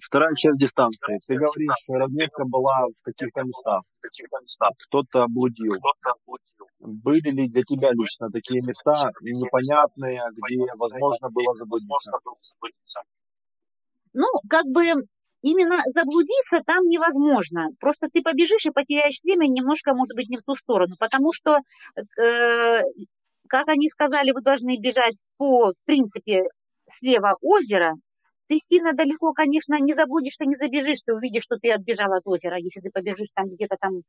[0.00, 1.18] Вторая часть дистанции.
[1.26, 3.82] Ты говоришь, что разметка была в каких-то местах.
[4.86, 5.74] Кто-то блудил.
[5.74, 6.61] Кто-то блудил.
[6.82, 12.12] Были ли для тебя лично такие места непонятные, где возможно было заблудиться?
[14.12, 15.06] Ну, как бы
[15.42, 17.68] именно заблудиться там невозможно.
[17.78, 20.96] Просто ты побежишь и потеряешь время немножко, может быть, не в ту сторону.
[20.98, 21.58] Потому что,
[22.20, 22.82] э,
[23.48, 26.42] как они сказали, вы должны бежать по, в принципе,
[26.90, 27.94] слева озера,
[28.48, 32.56] ты сильно далеко, конечно, не заблудишься, не забежишь, ты увидишь, что ты отбежал от озера,
[32.58, 34.02] если ты побежишь там где-то там,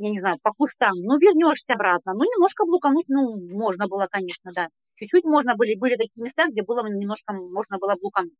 [0.00, 4.52] я не знаю, по кустам, ну, вернешься обратно, ну, немножко блукануть, ну, можно было, конечно,
[4.54, 8.34] да, чуть-чуть можно были, были такие места, где было немножко, можно было блукануть,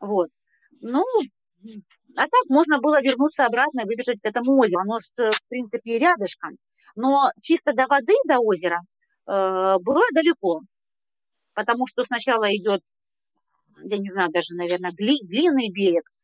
[0.00, 0.28] вот,
[0.80, 1.04] ну,
[2.16, 6.56] а так можно было вернуться обратно и выбежать к этому озеру, оно, в принципе, рядышком,
[6.96, 8.80] но чисто до воды, до озера,
[9.26, 10.60] э, было далеко,
[11.54, 12.80] потому что сначала идет,
[13.82, 16.17] я не знаю, даже, наверное, гли, длинный берег, э,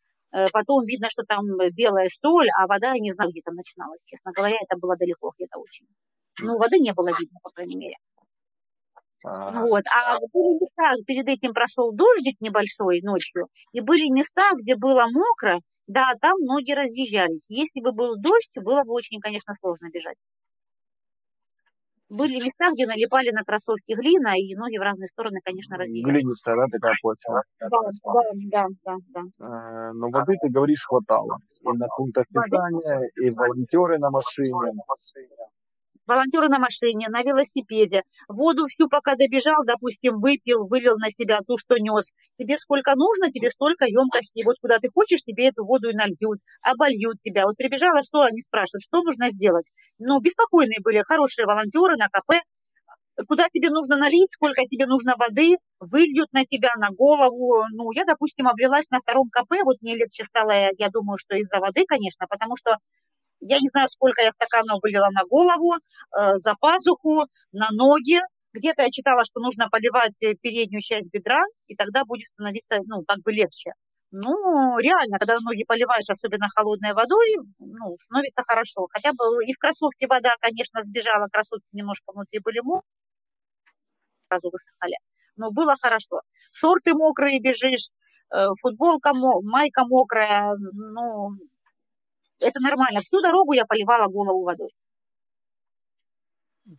[0.52, 4.32] потом видно, что там белая столь, а вода, я не знаю, где там начиналась, честно
[4.32, 5.86] говоря, это было далеко где-то очень.
[6.40, 7.96] Ну, воды не было видно, по крайней мере.
[9.24, 9.84] А, вот.
[9.86, 15.60] А были места, перед этим прошел дождик небольшой ночью, и были места, где было мокро,
[15.86, 17.46] да, там ноги разъезжались.
[17.48, 20.16] Если бы был дождь, было бы очень, конечно, сложно бежать.
[22.14, 26.22] Были места, где налипали на кроссовки глина, и ноги в разные стороны, конечно, разъезжались.
[26.22, 27.42] Глинистая, да, такая почва?
[27.58, 27.68] Да,
[28.52, 29.22] да, да, да.
[29.38, 29.46] да.
[29.46, 31.38] Э, но воды, ты говоришь, хватало.
[31.60, 34.54] И на пунктах питания, и волонтеры на машине
[36.06, 41.56] волонтеры на машине, на велосипеде, воду всю пока добежал, допустим, выпил, вылил на себя ту,
[41.58, 42.12] что нес.
[42.38, 44.44] Тебе сколько нужно, тебе столько емкостей.
[44.44, 47.44] Вот куда ты хочешь, тебе эту воду и нальют, обольют тебя.
[47.46, 49.70] Вот прибежала, что они спрашивают, что нужно сделать.
[49.98, 52.42] Ну, беспокойные были, хорошие волонтеры на КП.
[53.28, 57.64] Куда тебе нужно налить, сколько тебе нужно воды, выльют на тебя, на голову.
[57.72, 61.60] Ну, я, допустим, облилась на втором КП, вот мне легче стало, я думаю, что из-за
[61.60, 62.78] воды, конечно, потому что
[63.44, 68.20] я не знаю, сколько я стаканов вылила на голову, э, за пазуху, на ноги.
[68.52, 73.02] Где-то я читала, что нужно поливать э, переднюю часть бедра, и тогда будет становиться, ну,
[73.06, 73.72] как бы легче.
[74.10, 78.86] Ну, реально, когда ноги поливаешь, особенно холодной водой, ну, становится хорошо.
[78.90, 82.88] Хотя бы и в кроссовке вода, конечно, сбежала, кроссовки немножко внутри были мокрые,
[84.28, 84.96] сразу высыхали.
[85.36, 86.20] Но было хорошо.
[86.52, 87.90] Шорты мокрые бежишь,
[88.32, 91.30] э, футболка, майка мокрая, ну,
[92.44, 93.00] это нормально.
[93.00, 94.70] Всю дорогу я поливала голову водой.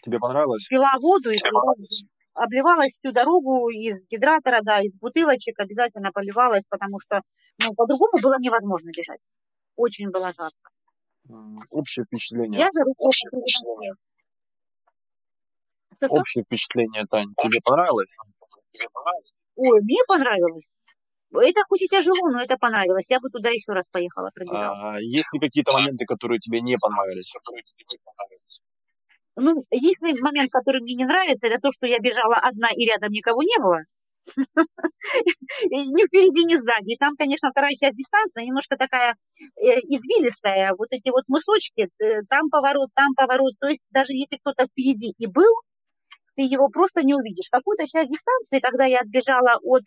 [0.02, 0.68] Тебе понравилось?
[0.68, 1.38] Пила воду и
[2.34, 7.22] обливалась всю дорогу из гидратора, да, из бутылочек обязательно поливалась, потому что,
[7.60, 9.20] ну, по-другому было невозможно бежать.
[9.76, 10.70] Очень было жарко.
[11.70, 12.60] Общее впечатление.
[12.60, 13.94] Я же общее впечатление.
[16.10, 18.18] Общее впечатление, Тань, тебе понравилось?
[18.74, 19.48] Тебе понравилось?
[19.56, 20.78] Ой, мне понравилось.
[21.40, 23.10] Это хоть и тяжело, но это понравилось.
[23.10, 24.96] Я бы туда еще раз поехала, пробежала.
[24.96, 27.38] А, есть ли какие-то моменты, которые тебе не понравились?
[29.38, 33.12] Ну, единственный момент, который мне не нравится, это то, что я бежала одна и рядом
[33.12, 33.82] никого не было.
[35.70, 36.94] Ни впереди, ни сзади.
[36.94, 39.16] И там, конечно, вторая часть дистанции немножко такая
[39.58, 40.74] э, извилистая.
[40.78, 43.54] Вот эти вот мысочки, э, там поворот, там поворот.
[43.60, 45.54] То есть даже если кто-то впереди и был,
[46.36, 47.50] ты его просто не увидишь.
[47.52, 49.84] Какую-то часть дистанции, когда я отбежала от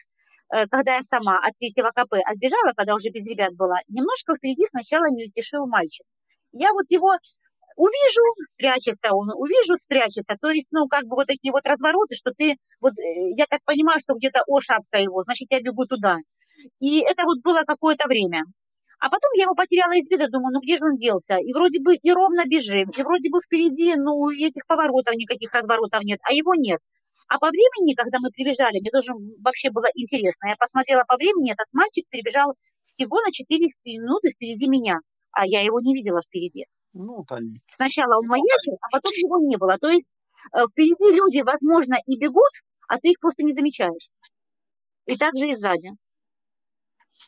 [0.71, 5.11] когда я сама от третьего КП отбежала, когда уже без ребят была, немножко впереди сначала
[5.11, 6.07] мельтешил мальчик.
[6.53, 7.13] Я вот его
[7.77, 10.37] увижу, спрячется он, увижу, спрячется.
[10.41, 13.61] То есть, ну, как бы вот такие вот развороты, что ты, вот, э, я так
[13.65, 16.17] понимаю, что где-то о шапка его, значит, я бегу туда.
[16.81, 18.43] И это вот было какое-то время.
[19.01, 21.37] А потом я его потеряла из вида, думаю, ну где же он делся?
[21.37, 26.03] И вроде бы и ровно бежим, и вроде бы впереди, ну, этих поворотов, никаких разворотов
[26.03, 26.81] нет, а его нет.
[27.29, 29.13] А по времени, когда мы прибежали, мне тоже
[29.45, 30.49] вообще было интересно.
[30.49, 34.97] Я посмотрела по времени, этот мальчик прибежал всего на 4 минуты впереди меня,
[35.31, 36.65] а я его не видела впереди.
[36.95, 37.61] Ну, там...
[37.77, 39.77] Сначала он маячил, а потом его не было.
[39.77, 40.17] То есть
[40.55, 44.11] э, впереди люди, возможно, и бегут, а ты их просто не замечаешь.
[45.05, 45.91] И так же и сзади.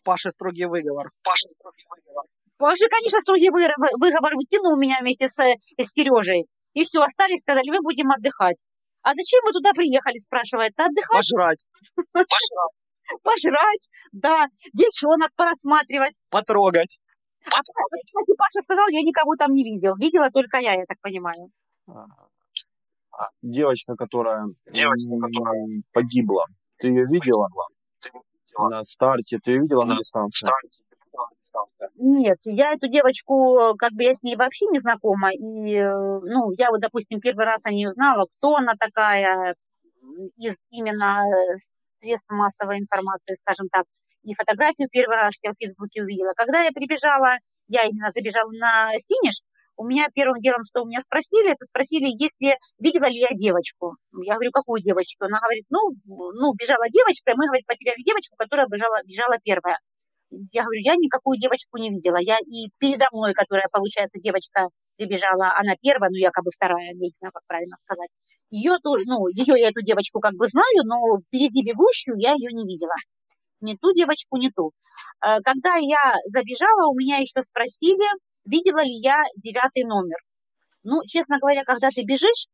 [0.02, 1.10] Паша строгий выговор.
[1.22, 2.24] Паша строгий выговор.
[2.56, 6.46] Паша, конечно, строгий выговор вытянул меня вместе с, э, с Сережей.
[6.72, 8.64] И все, остались, сказали, мы будем отдыхать.
[9.02, 11.12] А зачем вы туда приехали, спрашивается, отдыхать?
[11.12, 11.66] Пожрать.
[12.12, 12.76] Пожрать.
[13.24, 16.20] Пожрать, да, девчонок порассматривать.
[16.30, 17.00] Потрогать.
[17.46, 19.94] А, кстати, Паша сказал, я никого там не видел.
[19.96, 21.50] Видела только я, я так понимаю.
[23.42, 26.44] Девочка, которая, Девочка, которая погибла,
[26.78, 27.48] ты ее видела?
[28.56, 30.46] На старте, ты ее видела на, на дистанции?
[30.46, 30.84] Старте
[31.62, 31.92] остался?
[31.96, 35.30] Нет, я эту девочку, как бы я с ней вообще не знакома.
[35.32, 39.54] И, э, ну, я вот, допустим, первый раз о ней узнала, кто она такая,
[40.36, 41.58] из именно э,
[42.00, 43.84] средств массовой информации, скажем так.
[44.22, 46.32] И фотографию первый раз я в Фейсбуке увидела.
[46.36, 47.36] Когда я прибежала,
[47.68, 49.42] я именно забежала на финиш,
[49.76, 53.96] у меня первым делом, что у меня спросили, это спросили, если видела ли я девочку.
[54.22, 55.24] Я говорю, какую девочку?
[55.24, 59.78] Она говорит, ну, ну бежала девочка, и мы, говорит, потеряли девочку, которая бежала, бежала первая.
[60.30, 62.18] Я говорю, я никакую девочку не видела.
[62.20, 67.10] Я и передо мной, которая, получается, девочка прибежала, она первая, ну, якобы вторая, я не
[67.18, 68.10] знаю, как правильно сказать.
[68.50, 72.52] Ее тоже, ну, ее я эту девочку как бы знаю, но впереди бегущую я ее
[72.52, 72.94] не видела.
[73.60, 74.72] Ни ту девочку, ни ту.
[75.24, 78.06] Э, когда я забежала, у меня еще спросили,
[78.44, 80.18] видела ли я девятый номер.
[80.82, 82.46] Ну, честно говоря, когда ты бежишь,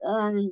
[0.00, 0.06] э,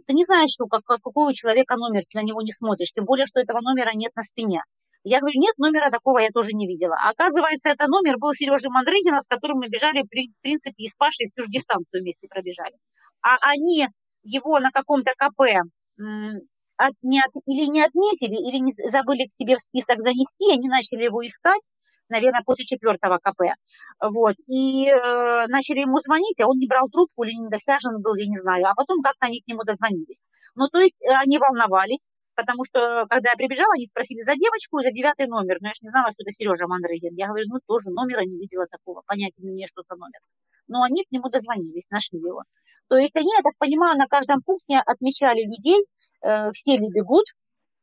[0.06, 3.04] ты не знаешь, ну, как, какой у человека номер, ты на него не смотришь, тем
[3.04, 4.62] более, что этого номера нет на спине.
[5.02, 6.94] Я говорю, нет, номера такого я тоже не видела.
[6.94, 10.08] А оказывается, это номер был Сережи Мандрыгина, с которым мы бежали, в
[10.42, 12.74] принципе, и с Пашей всю дистанцию вместе пробежали.
[13.22, 13.86] А они
[14.22, 15.40] его на каком-то КП
[16.80, 20.68] от, не от, или не отметили, или не забыли к себе в список занести, они
[20.68, 21.70] начали его искать,
[22.08, 23.52] наверное, после четвертого КП.
[24.00, 24.36] Вот.
[24.48, 28.38] И э, начали ему звонить, а он не брал трубку или недосвяжен был, я не
[28.38, 28.66] знаю.
[28.66, 30.22] А потом как-то они к нему дозвонились.
[30.54, 34.78] Ну, то есть э, они волновались, потому что, когда я прибежала, они спросили за девочку
[34.78, 35.58] и за девятый номер.
[35.60, 37.14] Но я же не знала, что это Сережа Мандрыгин.
[37.16, 40.20] Я говорю, ну, тоже номера не видела такого, понятия не имею, что за номер.
[40.68, 42.42] Но они к нему дозвонились, нашли его.
[42.88, 45.78] То есть они, я так понимаю, на каждом пункте отмечали людей,
[46.22, 47.24] э, все ли бегут,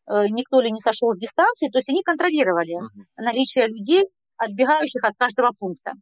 [0.09, 3.23] э, никто ли не сошел с дистанции, то есть они контролировали uh-huh.
[3.23, 4.03] наличие людей,
[4.37, 5.93] отбегающих от каждого пункта.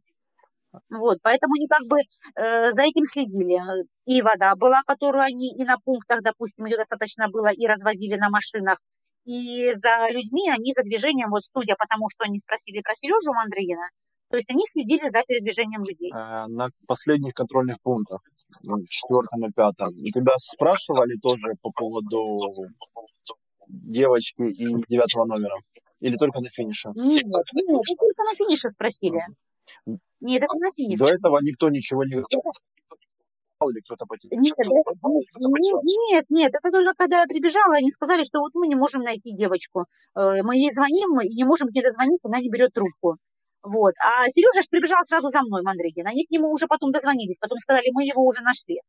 [0.90, 3.58] Вот, поэтому они как бы э, за этим следили.
[4.04, 8.28] И вода была, которую они и на пунктах, допустим, ее достаточно было, и развозили на
[8.30, 8.78] машинах.
[9.24, 13.32] И за людьми они за движением, вот судя по тому, что они спросили про Сережу
[13.32, 13.88] Мандрыгина,
[14.30, 16.10] то есть они следили за передвижением людей.
[16.14, 18.20] А, на последних контрольных пунктах,
[18.62, 22.38] ну, четвертом и пятом, тебя спрашивали тоже по поводу
[23.68, 25.56] девочки и девятого номера?
[26.00, 26.90] Или только на финише?
[26.94, 29.20] Нет, нет, только на финише спросили.
[30.20, 31.02] Нет, это на финише.
[31.02, 32.52] До этого никто ничего не говорил?
[33.70, 34.46] Или кто-то нет,
[35.40, 39.00] нет, нет, нет, это только когда я прибежала, они сказали, что вот мы не можем
[39.02, 39.86] найти девочку.
[40.14, 43.16] Э, мы ей звоним и не можем к ней дозвониться, она не берет трубку.
[43.62, 43.94] Вот.
[43.98, 46.06] А Сережа же прибежал сразу за мной, Мандрыгин.
[46.06, 48.80] Они к нему уже потом дозвонились, потом сказали, мы его уже нашли.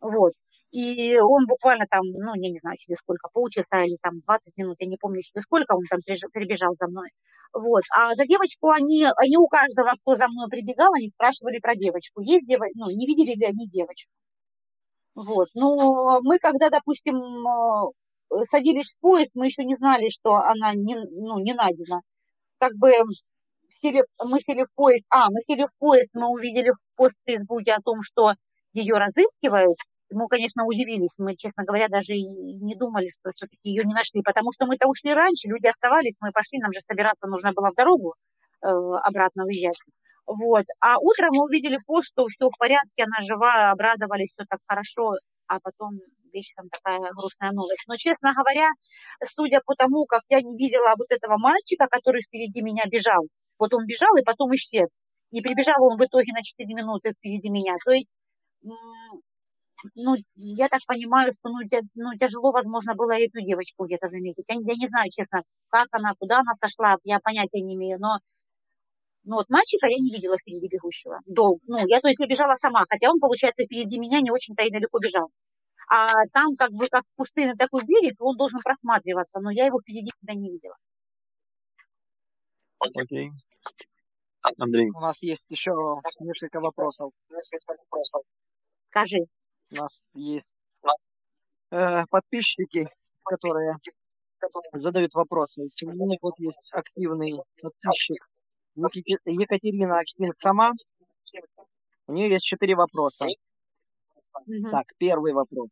[0.00, 0.32] Вот.
[0.72, 4.76] И он буквально там, ну, я не знаю, через сколько, полчаса или там 20 минут,
[4.78, 6.00] я не помню, через сколько он там
[6.32, 7.10] прибежал за мной.
[7.52, 7.82] Вот.
[7.96, 12.20] А за девочку они, они у каждого, кто за мной прибегал, они спрашивали про девочку.
[12.20, 14.10] Есть девочка, ну, не видели ли они девочку.
[15.14, 15.48] Вот.
[15.54, 20.94] Но мы, когда, допустим, э, садились в поезд, мы еще не знали, что она не,
[20.96, 22.02] ну, не найдена.
[22.58, 22.92] Как бы
[23.70, 27.30] сели, мы сели в поезд, а, мы сели в поезд, мы увидели в пост в
[27.30, 28.34] Фейсбуке о том, что
[28.72, 29.78] ее разыскивают,
[30.10, 31.18] мы, конечно, удивились.
[31.18, 34.88] Мы, честно говоря, даже и не думали, что все-таки ее не нашли, потому что мы-то
[34.88, 38.14] ушли раньше, люди оставались, мы пошли, нам же собираться нужно было в дорогу
[38.62, 39.80] э, обратно уезжать.
[40.26, 40.64] Вот.
[40.80, 45.14] А утром мы увидели пост, что все в порядке, она жива, обрадовались, все так хорошо,
[45.46, 45.98] а потом
[46.32, 47.84] вечером такая грустная новость.
[47.88, 48.70] Но, честно говоря,
[49.24, 53.26] судя по тому, как я не видела вот этого мальчика, который впереди меня бежал,
[53.58, 54.98] вот он бежал и потом исчез.
[55.32, 57.74] И прибежал он в итоге на 4 минуты впереди меня.
[57.84, 58.12] То есть,
[59.94, 64.44] ну, я так понимаю, что ну, тя, ну, тяжело, возможно, было эту девочку где-то заметить.
[64.48, 68.18] Я, я не знаю, честно, как она, куда она сошла, я понятия не имею, но
[69.24, 71.20] ну, вот мальчика я не видела впереди бегущего.
[71.26, 71.60] Долго.
[71.66, 74.70] Ну, я, то есть, я бежала сама, хотя он, получается, впереди меня не очень-то и
[74.70, 75.30] далеко бежал.
[75.88, 80.10] А там, как бы, как пустынный такой берег, он должен просматриваться, но я его впереди
[80.20, 80.76] себя не видела.
[82.78, 83.30] Окей.
[84.58, 84.90] Андрей.
[84.90, 85.72] У нас есть еще
[86.20, 87.12] несколько вопросов.
[88.88, 89.26] Скажи.
[89.70, 90.54] У нас есть
[91.70, 92.88] э, подписчики,
[93.24, 93.76] которые
[94.72, 95.68] задают вопросы.
[95.70, 98.26] Среди них вот есть активный подписчик
[98.74, 100.72] Екатерина Актин сама.
[102.06, 103.26] У нее есть четыре вопроса.
[104.46, 104.70] Угу.
[104.70, 105.70] Так, первый вопрос.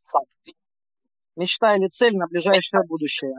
[1.36, 3.34] Мечта или цель на ближайшее будущее?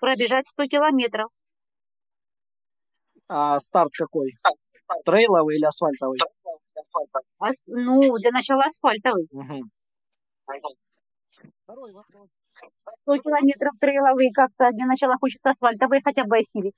[0.00, 1.30] пробежать 100 километров.
[3.28, 4.34] А старт какой?
[5.04, 6.18] Трейловый или асфальтовый?
[7.38, 9.28] Ас, ну, для начала асфальтовый.
[9.30, 9.62] Угу.
[11.64, 12.28] Второй вопрос.
[12.88, 16.74] 100 километров трейловый как-то для начала хочется асфальтовый хотя бы осилить.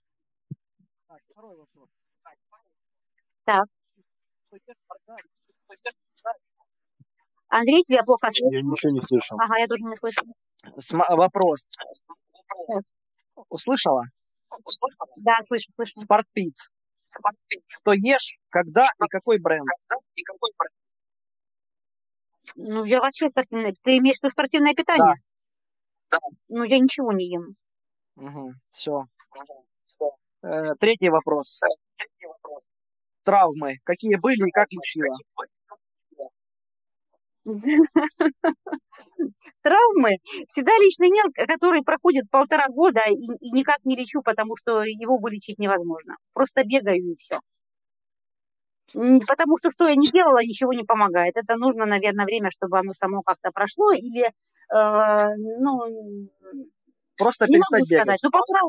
[1.09, 1.89] Так, второй вопрос.
[3.45, 3.65] Так.
[7.49, 8.57] Андрей, тебя плохо слышно?
[8.57, 9.37] Я ничего не слышу.
[9.39, 10.21] Ага, я тоже не слышу.
[10.79, 11.69] См- вопрос.
[13.49, 14.05] Услышала?
[15.17, 15.93] Да, слышу, слышу.
[15.95, 16.55] Спортпит.
[17.67, 19.67] Что ешь, когда и какой бренд?
[22.57, 23.75] Ну, я вообще спортивное.
[23.83, 25.15] Ты имеешь в виду спортивное питание?
[26.11, 26.19] Да.
[26.49, 27.57] Ну, я ничего не ем.
[28.17, 29.05] Угу, все.
[30.43, 31.61] Э, третий вопрос.
[33.25, 33.77] Травмы.
[33.85, 35.15] Какие были и как лечила?
[39.63, 40.17] травмы,
[40.49, 45.19] всегда личный нерв, который проходит полтора года и, и никак не лечу, потому что его
[45.19, 46.17] вылечить невозможно.
[46.33, 47.41] Просто бегаю и все.
[48.93, 51.37] Потому что что я не делала, ничего не помогает.
[51.37, 53.93] Это нужно, наверное, время, чтобы оно само как-то прошло.
[53.93, 56.31] Или, э, ну...
[57.19, 58.03] Просто не перестать бегать.
[58.03, 58.21] Сказать.
[58.23, 58.61] Ну, полтора...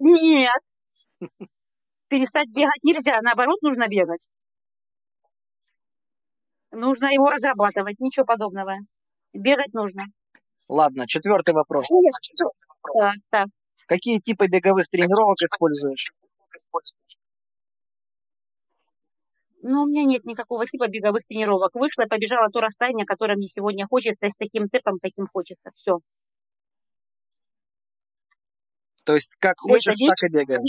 [0.00, 0.62] Нет.
[2.08, 3.20] Перестать бегать нельзя.
[3.22, 4.28] Наоборот, нужно бегать.
[6.70, 7.98] Нужно его разрабатывать.
[7.98, 8.76] Ничего подобного.
[9.32, 10.04] Бегать нужно.
[10.68, 11.88] Ладно, четвертый вопрос.
[12.98, 13.46] Так, так.
[13.86, 16.12] Какие типы беговых тренировок используешь?
[19.62, 21.74] Ну, у меня нет никакого типа беговых тренировок.
[21.74, 25.70] Вышла и побежала то расстояние, которое мне сегодня хочется, и с таким темпом, каким хочется.
[25.74, 25.98] Все.
[29.08, 30.60] То есть как Это хочешь, вещь, так и бегаешь.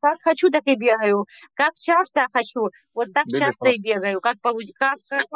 [0.00, 1.26] как хочу, так и бегаю.
[1.52, 4.22] Как часто хочу, вот так Бегаешь часто и бегаю.
[4.22, 5.26] Как, получ- как, как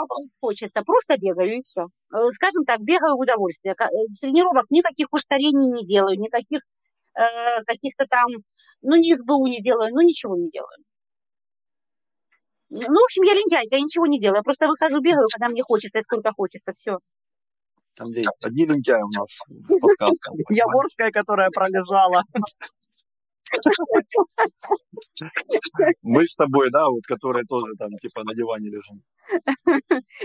[0.41, 0.81] хочется.
[0.87, 1.89] Просто бегаю и все.
[2.33, 3.75] Скажем так, бегаю в удовольствие.
[3.79, 3.85] Э,
[4.23, 6.61] Тренировок никаких ускорений не делаю, никаких
[7.15, 8.25] э, каких-то там,
[8.81, 10.79] ну, ни СБУ не делаю, ну, ничего не делаю.
[12.71, 14.39] Ну, в общем, я лентяйка, я ничего не делаю.
[14.39, 16.73] Я просто выхожу, бегаю, когда мне хочется и сколько хочется.
[16.73, 16.97] Все.
[18.01, 20.31] Андрей, одни лентяи у нас в подкасте.
[20.51, 22.23] Яворская, которая пролежала.
[26.03, 29.03] Мы с тобой, да, вот которые тоже там типа на диване лежим.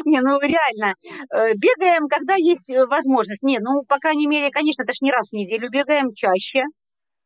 [0.06, 0.96] Не, ну реально,
[1.34, 3.44] э, бегаем, когда есть э, возможность.
[3.44, 6.64] Не, ну, по крайней мере, конечно, это ж не раз в неделю бегаем, чаще.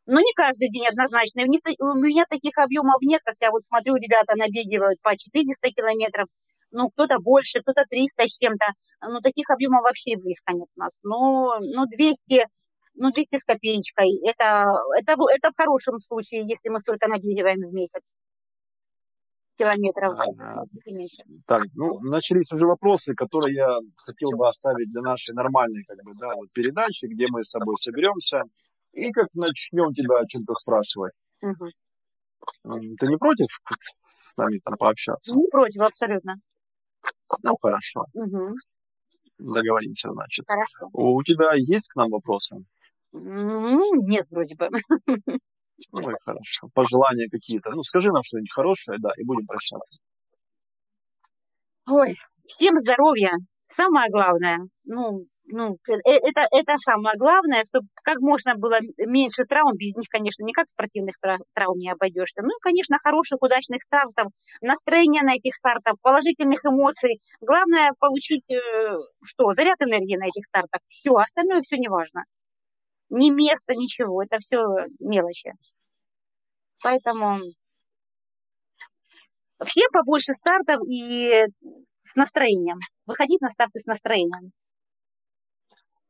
[0.06, 1.44] Но не каждый день однозначно.
[1.44, 6.28] У меня таких объемов нет, как я вот смотрю, ребята набегивают по 400 километров,
[6.76, 8.66] ну, кто-то больше, кто-то 300 с чем-то.
[9.02, 10.94] Ну, таких объемов вообще близко нет у нас.
[11.04, 12.48] Ну, ну 200,
[12.96, 14.10] ну, 200 с копеечкой.
[14.24, 18.04] Это, это, это в хорошем случае, если мы столько набегиваем в месяц
[19.58, 20.20] километров.
[20.20, 21.24] А, меньше.
[21.48, 26.12] Так, ну, начались уже вопросы, которые я хотел бы оставить для нашей нормальной, как бы,
[26.20, 28.44] да, вот передачи, где мы с тобой соберемся.
[28.92, 31.14] И как начнем тебя о чем-то спрашивать.
[31.42, 33.48] М, Ты не против
[34.00, 35.36] с нами там пообщаться?
[35.36, 36.36] Не против, абсолютно.
[37.44, 38.06] Ну, хорошо.
[38.14, 38.54] Мгм.
[39.38, 40.46] Договоримся, значит.
[40.48, 40.90] Хорошо.
[40.94, 42.58] У тебя есть к нам вопросы?
[43.12, 44.70] Нет, вроде бы.
[45.92, 46.70] Ну и хорошо.
[46.74, 47.72] Пожелания какие-то.
[47.72, 49.98] Ну, скажи нам что-нибудь хорошее, да, и будем прощаться.
[51.88, 52.16] Ой,
[52.46, 53.32] всем здоровья.
[53.68, 54.60] Самое главное.
[54.86, 59.76] Ну, ну, э- э- это, это самое главное, чтобы как можно было меньше травм.
[59.78, 62.42] Без них, конечно, никак спортивных тра- травм не обойдешься.
[62.42, 64.28] Ну и, конечно, хороших, удачных стартов,
[64.62, 67.22] настроения на этих стартах, положительных эмоций.
[67.42, 68.60] Главное получить, э,
[69.24, 70.82] что, заряд энергии на этих стартах.
[70.86, 72.24] Все, остальное все не важно.
[73.10, 74.24] Ни место, ничего.
[74.24, 74.58] Это все
[75.00, 75.54] мелочи.
[76.84, 77.40] Поэтому
[79.66, 81.44] всем побольше стартов и
[82.04, 82.80] с настроением.
[83.06, 84.52] Выходить на старты с настроением.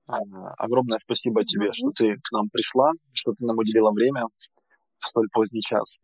[0.07, 0.17] А,
[0.57, 4.25] Огромное спасибо тебе, что ты к нам пришла, что ты нам уделила время
[4.99, 5.97] в столь поздний час.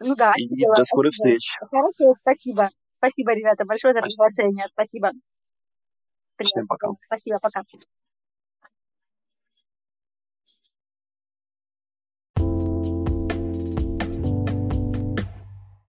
[0.00, 1.56] Ну да, И до скорых встреч.
[1.70, 2.68] Хорошо, спасибо.
[2.98, 4.66] Спасибо, ребята, большое за приглашение.
[4.72, 5.12] Спасибо.
[6.38, 6.88] Всем пока.
[7.06, 7.62] Спасибо, пока.